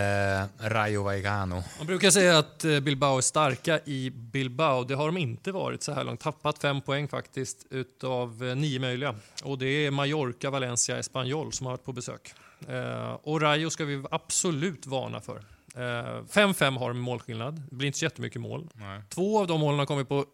Rayo 0.59 1.03
Vallecano. 1.03 1.63
Man 1.79 1.87
brukar 1.87 2.11
säga 2.11 2.39
att 2.39 2.65
eh, 2.65 2.81
Bilbao 2.81 3.17
är 3.17 3.21
starka 3.21 3.81
i 3.85 4.11
Bilbao. 4.11 4.85
Det 4.85 4.95
har 4.95 5.07
de 5.07 5.17
inte 5.17 5.53
varit 5.53 5.83
så 5.83 5.93
här 5.93 6.05
långt. 6.05 6.21
Tappat 6.21 6.59
fem 6.59 6.81
poäng 6.81 7.09
faktiskt 7.09 7.67
utav 7.71 8.45
eh, 8.45 8.57
nio 8.57 8.81
möjliga. 8.81 9.15
Och 9.43 9.59
det 9.59 9.67
är 9.67 9.91
Mallorca, 9.91 10.51
Valencia, 10.51 10.99
Espanyol 10.99 11.53
som 11.53 11.67
har 11.67 11.73
varit 11.73 11.85
på 11.85 11.93
besök. 11.93 12.33
Eh, 12.69 13.13
och 13.23 13.41
Rayo 13.41 13.71
ska 13.71 13.85
vi 13.85 14.05
absolut 14.11 14.87
varna 14.87 15.21
för. 15.21 15.37
Eh, 15.75 15.81
5-5 15.81 16.79
har 16.79 16.89
de 16.89 16.99
målskillnad. 16.99 17.63
Det 17.71 17.77
blir 17.77 17.87
inte 17.87 17.99
så 17.99 18.05
jättemycket 18.05 18.41
mål. 18.41 18.69
Nej. 18.75 19.03
Två 19.09 19.41
av 19.41 19.47
de 19.47 19.61
målen 19.61 19.79
har 19.79 19.87
kommit 19.87 20.09
på 20.09 20.27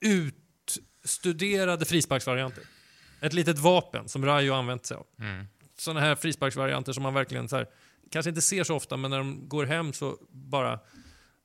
utstuderade 0.00 1.84
frisparksvarianter. 1.84 2.64
Ett 3.20 3.32
litet 3.32 3.58
vapen 3.58 4.08
som 4.08 4.24
Rayo 4.24 4.54
använt 4.54 4.86
sig 4.86 4.96
av. 4.96 5.06
Mm. 5.18 5.46
Sådana 5.84 6.00
här 6.00 6.14
frisparksvarianter 6.14 6.92
som 6.92 7.02
man 7.02 7.14
verkligen 7.14 7.48
så 7.48 7.56
här, 7.56 7.68
kanske 8.10 8.28
inte 8.28 8.42
ser 8.42 8.64
så 8.64 8.76
ofta, 8.76 8.96
men 8.96 9.10
när 9.10 9.18
de 9.18 9.48
går 9.48 9.66
hem 9.66 9.92
så 9.92 10.18
bara 10.30 10.80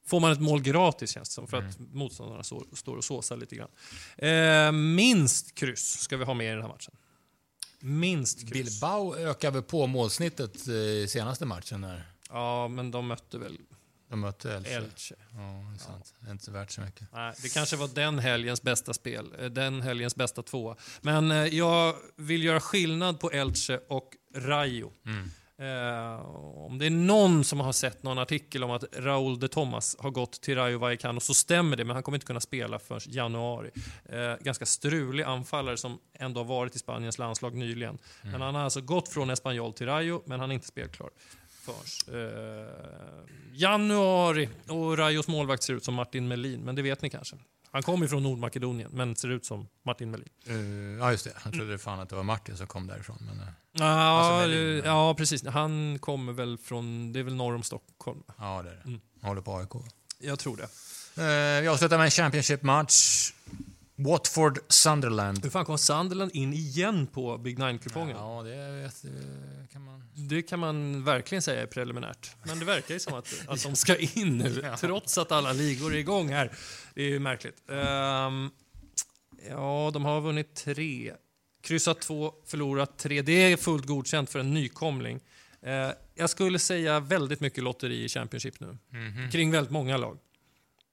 får 0.08 0.20
man 0.20 0.32
ett 0.32 0.42
mål 0.42 0.62
gratis 0.62 1.12
känns 1.12 1.30
det 1.30 1.34
som, 1.34 1.48
för 1.48 1.58
att 1.58 1.80
motståndarna 1.80 2.44
så, 2.44 2.64
står 2.74 2.98
och 2.98 3.04
såsar 3.04 3.38
lite 3.38 3.56
grann. 3.56 3.70
Eh, 4.18 4.72
minst 4.72 5.56
kryss 5.56 6.00
ska 6.00 6.18
vi 6.18 6.26
ha 6.26 6.34
med 6.34 6.48
i 6.48 6.50
den 6.50 6.62
här 6.62 6.70
matchen. 6.70 6.96
Minst 7.80 8.40
kryss. 8.40 8.52
Bilbao 8.52 9.16
ökar 9.16 9.52
väl 9.52 9.62
på 9.62 9.88
målsnittet 9.88 10.68
eh, 10.68 10.74
i 10.74 11.08
senaste 11.10 11.46
matchen 11.46 11.82
där. 11.82 12.04
Ja, 12.30 12.68
men 12.68 12.92
de 12.92 13.08
mötte 13.08 13.38
väl 13.38 13.58
De 14.10 14.20
mötte 14.20 14.54
Elche. 14.54 14.76
Elche. 14.76 15.16
Ja, 15.32 15.38
det 15.38 15.76
är 15.76 15.80
sant. 15.80 16.14
Det 16.20 16.28
är 16.28 16.32
inte 16.32 16.52
värt 16.52 16.72
så 16.72 16.82
mycket. 16.82 17.08
Nej, 17.14 17.34
det 17.42 17.50
kanske 17.50 17.76
var 17.76 17.88
den 17.88 18.20
helgens 18.20 18.62
bästa 18.62 18.94
spel, 18.94 19.34
eh, 19.40 19.46
den 19.46 19.82
helgens 19.82 20.16
bästa 20.16 20.44
tvåa. 20.44 20.76
Men 21.02 21.32
eh, 21.32 21.38
jag 21.38 21.96
vill 22.16 22.44
göra 22.44 22.60
skillnad 22.60 23.20
på 23.20 23.32
Elche 23.32 23.80
och 23.88 24.16
Rayo. 24.36 24.92
Mm. 25.06 25.30
Eh, 25.60 26.26
om 26.66 26.78
det 26.78 26.86
är 26.86 26.90
någon 26.90 27.44
som 27.44 27.60
har 27.60 27.72
sett 27.72 28.04
någon 28.04 28.18
artikel 28.18 28.64
om 28.64 28.72
att 28.72 28.84
Raúl 28.94 29.40
de 29.40 29.48
Thomas 29.48 29.96
har 30.00 30.10
gått 30.10 30.42
till 30.42 30.56
Rayo 30.56 30.78
Vallecano 30.78 31.20
så 31.20 31.34
stämmer 31.34 31.78
det, 31.78 31.86
men 31.86 31.96
han 31.96 32.04
kommer 32.04 32.16
inte 32.16 32.26
kunna 32.26 32.40
spela 32.40 32.80
förrän 32.80 33.02
januari. 33.06 33.70
Eh, 34.06 34.36
ganska 34.42 34.66
strulig 34.66 35.24
anfallare 35.24 35.78
som 35.78 36.00
ändå 36.14 36.40
har 36.40 36.46
varit 36.46 36.76
i 36.76 36.80
Spaniens 36.80 37.18
landslag 37.18 37.56
nyligen. 37.56 37.98
Men 38.22 38.42
han 38.42 38.56
har 38.56 38.62
alltså 38.62 38.82
gått 38.82 39.10
från 39.10 39.30
Espanyol 39.30 39.74
till 39.74 39.88
Rayo, 39.88 40.22
men 40.26 40.40
han 40.40 40.50
är 40.50 40.54
inte 40.54 40.68
spelklar 40.68 41.10
förrän 41.62 42.22
eh, 42.22 42.68
januari. 43.54 44.50
Och 44.68 44.98
Rayos 44.98 45.28
målvakt 45.28 45.64
ser 45.64 45.74
ut 45.74 45.84
som 45.84 45.94
Martin 45.94 46.28
Melin, 46.28 46.62
men 46.62 46.76
det 46.76 46.82
vet 46.82 47.02
ni 47.02 47.10
kanske. 47.10 47.36
Han 47.72 47.84
kommer 47.84 48.08
från 48.08 48.24
Nordmakedonien, 48.24 48.90
men 48.94 49.16
ser 49.16 49.28
ut 49.30 49.46
som 49.46 49.68
Martin 49.86 50.12
Melin. 50.12 50.30
Eh, 50.48 50.56
ja, 51.00 51.12
just 51.12 51.24
det. 51.24 51.32
Han 51.36 51.54
trodde 51.54 51.78
fan 51.78 52.00
att 52.00 52.10
det 52.10 52.16
var 52.16 52.24
Martin 52.24 52.58
som 52.58 52.68
kom 52.68 52.88
därifrån. 52.88 53.18
Men, 53.22 53.42
Ja, 53.72 53.86
Alltså 53.86 54.48
Melin, 54.50 54.80
eh, 54.80 54.86
ja, 54.86 55.14
precis. 55.16 55.46
Han 55.46 56.00
kommer 56.00 56.34
väl 56.34 56.58
från, 56.58 57.14
det 57.14 57.20
är 57.20 57.24
väl 57.24 57.36
norr 57.36 57.56
om 57.56 57.64
Stockholm. 57.64 58.24
ja, 58.38 58.62
det 58.64 58.70
är 58.70 58.76
det. 58.76 58.82
Mm. 58.82 59.02
Han 59.22 59.28
håller 59.30 59.42
på 59.42 59.56
AIK. 59.58 59.70
Jag 60.20 60.40
tror 60.40 60.58
det. 60.58 60.64
Eh, 61.24 61.62
vi 61.62 61.68
avslutar 61.68 61.98
med 61.98 62.06
en 62.06 62.12
Championship-match. 62.12 63.32
Watford-Sunderland. 64.00 65.44
Hur 65.44 65.50
fan 65.50 65.66
kom 65.66 65.78
Sunderland 65.78 66.32
in 66.34 66.54
igen 66.54 67.08
på 67.08 67.38
Big 67.38 67.60
Nine-kupongen? 67.60 68.18
Ja, 68.18 68.44
det 68.44 68.92
kan 69.72 69.84
man... 69.84 70.04
Det 70.30 70.42
kan 70.42 70.60
man 70.60 71.04
verkligen 71.04 71.42
säga 71.42 71.62
är 71.62 71.66
preliminärt. 71.66 72.36
Men 72.44 72.60
det 72.60 72.66
verkar 72.66 72.94
ju 72.94 73.00
som 73.00 73.14
att, 73.14 73.34
att 73.48 73.64
de 73.64 73.76
ska 73.76 73.96
in 73.98 74.38
nu, 74.38 74.62
Ja. 74.64 74.78
trots 74.78 75.18
att 75.18 75.32
alla 75.32 75.54
ligor 75.54 75.94
är 75.94 75.98
igång 75.98 76.30
här. 76.30 76.52
Det 76.96 77.02
är 77.04 77.10
ju 77.10 77.20
märkligt. 77.20 77.70
Ehm, 77.70 78.50
ja, 79.50 79.90
de 79.94 80.06
har 80.06 80.22
vunnit 80.22 80.56
tre. 80.56 81.14
Kryssat 81.62 82.00
två, 82.02 82.34
förlorat 82.46 82.98
tre. 82.98 83.22
Det 83.22 83.32
är 83.52 83.58
fullt 83.58 83.86
godkänt 83.86 84.30
för 84.30 84.40
en 84.40 84.54
nykomling. 84.54 85.20
Eh, 85.62 85.90
jag 86.16 86.30
skulle 86.30 86.60
säga 86.60 87.00
väldigt 87.00 87.40
mycket 87.40 87.64
lotteri 87.64 88.04
i 88.04 88.10
Championship 88.10 88.60
nu. 88.60 88.78
Mhm. 88.90 89.32
Kring 89.32 89.52
väldigt 89.52 89.72
många 89.72 89.98
lag. 89.98 90.18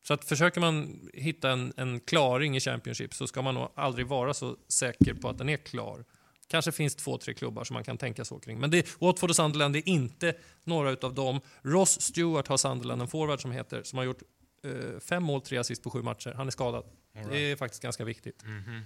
Så 0.06 0.14
att 0.14 0.24
försöker 0.24 0.60
man 0.60 1.00
hitta 1.14 1.50
en, 1.50 1.72
en 1.76 2.00
klaring 2.00 2.56
i 2.56 2.60
Championship 2.60 3.14
så 3.14 3.26
ska 3.26 3.42
man 3.42 3.54
nog 3.54 3.68
aldrig 3.74 4.06
vara 4.06 4.34
så 4.34 4.56
säker 4.68 5.14
på 5.14 5.28
att 5.28 5.38
den 5.38 5.48
är 5.48 5.56
klar. 5.56 6.04
Kanske 6.48 6.72
finns 6.72 6.96
två, 6.96 7.18
tre 7.18 7.34
klubbar 7.34 7.64
som 7.64 7.74
man 7.74 7.84
kan 7.84 7.98
tänka 7.98 8.24
så 8.24 8.38
kring. 8.38 8.60
Men 8.60 8.70
det, 8.70 8.86
Watford 9.00 9.30
och 9.30 9.36
Sunderland 9.36 9.76
är 9.76 9.88
inte 9.88 10.34
några 10.64 10.90
utav 10.90 11.14
dem. 11.14 11.40
Ross 11.62 12.00
Stewart 12.00 12.48
har 12.48 12.56
Sunderland, 12.56 13.02
en 13.02 13.08
forward 13.08 13.42
som 13.42 13.52
heter, 13.52 13.82
som 13.82 13.98
har 13.98 14.04
gjort 14.04 14.22
eh, 14.64 15.00
fem 15.00 15.22
mål, 15.22 15.40
tre 15.40 15.58
assist 15.58 15.82
på 15.82 15.90
sju 15.90 16.02
matcher. 16.02 16.32
Han 16.36 16.46
är 16.46 16.50
skadad. 16.50 16.84
All 17.16 17.28
Det 17.30 17.38
är 17.38 17.56
faktiskt 17.56 17.82
ganska 17.82 18.04
viktigt. 18.04 18.44
Mhm. 18.44 18.82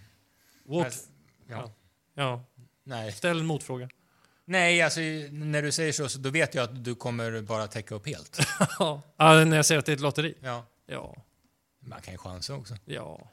Wat, 0.64 1.08
Ja. 1.48 1.72
ja, 2.14 2.44
Nej. 2.84 3.12
ställ 3.12 3.40
en 3.40 3.46
motfråga. 3.46 3.88
Nej, 4.44 4.82
alltså 4.82 5.00
när 5.30 5.62
du 5.62 5.72
säger 5.72 5.92
så, 5.92 6.08
så 6.08 6.18
då 6.18 6.30
vet 6.30 6.54
jag 6.54 6.64
att 6.64 6.84
du 6.84 6.94
kommer 6.94 7.42
bara 7.42 7.66
täcka 7.66 7.94
upp 7.94 8.06
helt. 8.06 8.38
ja, 8.78 9.02
när 9.16 9.56
jag 9.56 9.66
säger 9.66 9.78
att 9.78 9.86
det 9.86 9.92
är 9.92 9.96
ett 9.96 10.00
lotteri. 10.00 10.34
Ja. 10.40 10.66
Ja, 10.90 11.16
Man 11.80 12.00
kan 12.00 12.14
ju 12.14 12.18
chansa 12.18 12.54
också. 12.54 12.74
ja. 12.84 13.30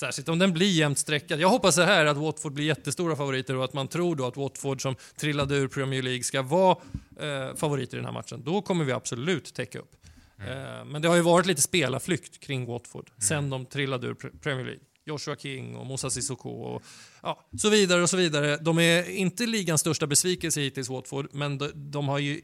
Särskilt 0.00 0.28
om 0.28 0.38
den 0.38 0.52
blir 0.52 0.70
jämnt 0.70 0.98
streckad. 0.98 1.40
Jag 1.40 1.48
hoppas 1.48 1.74
så 1.74 1.82
här 1.82 2.06
att 2.06 2.16
Watford 2.16 2.52
blir 2.52 2.64
jättestora 2.64 3.16
favoriter 3.16 3.56
och 3.56 3.64
att 3.64 3.72
man 3.72 3.88
tror 3.88 4.16
då 4.16 4.26
att 4.26 4.36
Watford 4.36 4.82
som 4.82 4.96
trillade 5.16 5.56
ur 5.56 5.68
Premier 5.68 6.02
League 6.02 6.22
ska 6.22 6.42
vara 6.42 6.76
eh, 7.20 7.54
favoriter 7.56 7.96
i 7.96 7.98
den 7.98 8.04
här 8.04 8.12
matchen. 8.12 8.42
Då 8.44 8.62
kommer 8.62 8.84
vi 8.84 8.92
absolut 8.92 9.54
täcka 9.54 9.78
upp. 9.78 9.96
Eh, 10.38 10.84
men 10.84 11.02
det 11.02 11.08
har 11.08 11.16
ju 11.16 11.22
varit 11.22 11.46
lite 11.46 11.62
spelarflykt 11.62 12.40
kring 12.40 12.66
Watford 12.66 13.10
sen 13.18 13.50
de 13.50 13.66
trillade 13.66 14.06
ur 14.06 14.14
Pre- 14.14 14.38
Premier 14.40 14.64
League. 14.64 14.80
Joshua 15.08 15.36
King 15.36 15.76
och 15.76 15.86
Moussa 15.86 16.10
Sissoko 16.10 16.50
och 16.50 16.82
ja, 17.22 17.46
så 17.58 17.68
vidare 17.70 18.02
och 18.02 18.10
så 18.10 18.16
vidare. 18.16 18.56
De 18.56 18.78
är 18.78 19.10
inte 19.10 19.46
ligans 19.46 19.80
största 19.80 20.06
besvikelse 20.06 20.60
hittills, 20.60 20.88
Watford, 20.88 21.28
men 21.32 21.58
de, 21.58 21.70
de 21.74 22.08
har 22.08 22.18
ju, 22.18 22.40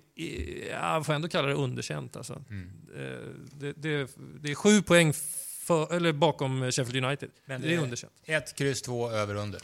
jag 0.71 1.07
får 1.07 1.13
ändå 1.13 1.29
kalla 1.29 1.49
det 1.49 1.55
underkänt. 1.55 2.17
Alltså. 2.17 2.45
Mm. 2.51 2.71
Eh, 2.97 3.29
Det, 3.53 3.73
det, 3.73 4.11
det 4.41 4.51
är 4.51 4.55
sju 4.55 4.83
poäng 4.83 5.13
för, 5.65 5.95
eller 5.95 6.13
bakom 6.13 6.73
Sheffield 6.73 7.05
United. 7.05 7.31
Men 7.47 7.61
det 7.63 7.75
är 7.75 7.79
underkänt. 7.79 8.13
Ett, 8.25 8.55
kryss, 8.55 8.83
två, 8.83 9.11
över, 9.11 9.35
under. 9.35 9.61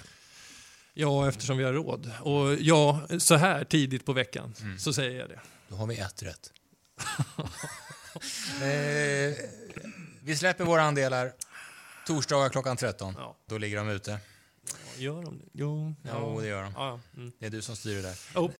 Ja, 0.94 1.28
eftersom 1.28 1.58
vi 1.58 1.64
har 1.64 1.72
råd. 1.72 2.10
Och 2.20 2.54
ja, 2.60 3.00
så 3.18 3.34
här 3.34 3.64
tidigt 3.64 4.04
på 4.04 4.12
veckan 4.12 4.54
Mm. 4.62 4.78
så 4.78 4.92
säger 4.92 5.20
jag 5.20 5.28
det. 5.28 5.40
Då 5.68 5.76
har 5.76 5.86
vi 5.86 5.98
ett 5.98 6.22
rätt. 6.22 6.52
eh, 8.62 9.36
vi 10.22 10.36
släpper 10.36 10.64
våra 10.64 10.82
andelar. 10.82 11.32
Torsdagar 12.06 12.48
klockan 12.48 12.76
13. 12.76 13.14
Ja, 13.18 13.36
Då 13.46 13.58
ligger 13.58 13.76
de 13.76 13.88
ute. 13.88 14.18
gör 14.96 15.22
de 15.22 15.38
det? 15.38 15.44
Jo, 15.52 15.94
Jo, 16.02 16.40
det 16.40 16.46
gör 16.46 16.62
de. 16.62 16.72
Ja, 16.76 16.88
ja. 16.88 17.00
Mm. 17.20 17.32
Det 17.38 17.46
är 17.46 17.50
du 17.50 17.62
som 17.62 17.76
styr 17.76 17.94
det 17.96 18.02
där. 18.02 18.16
Oh. 18.34 18.48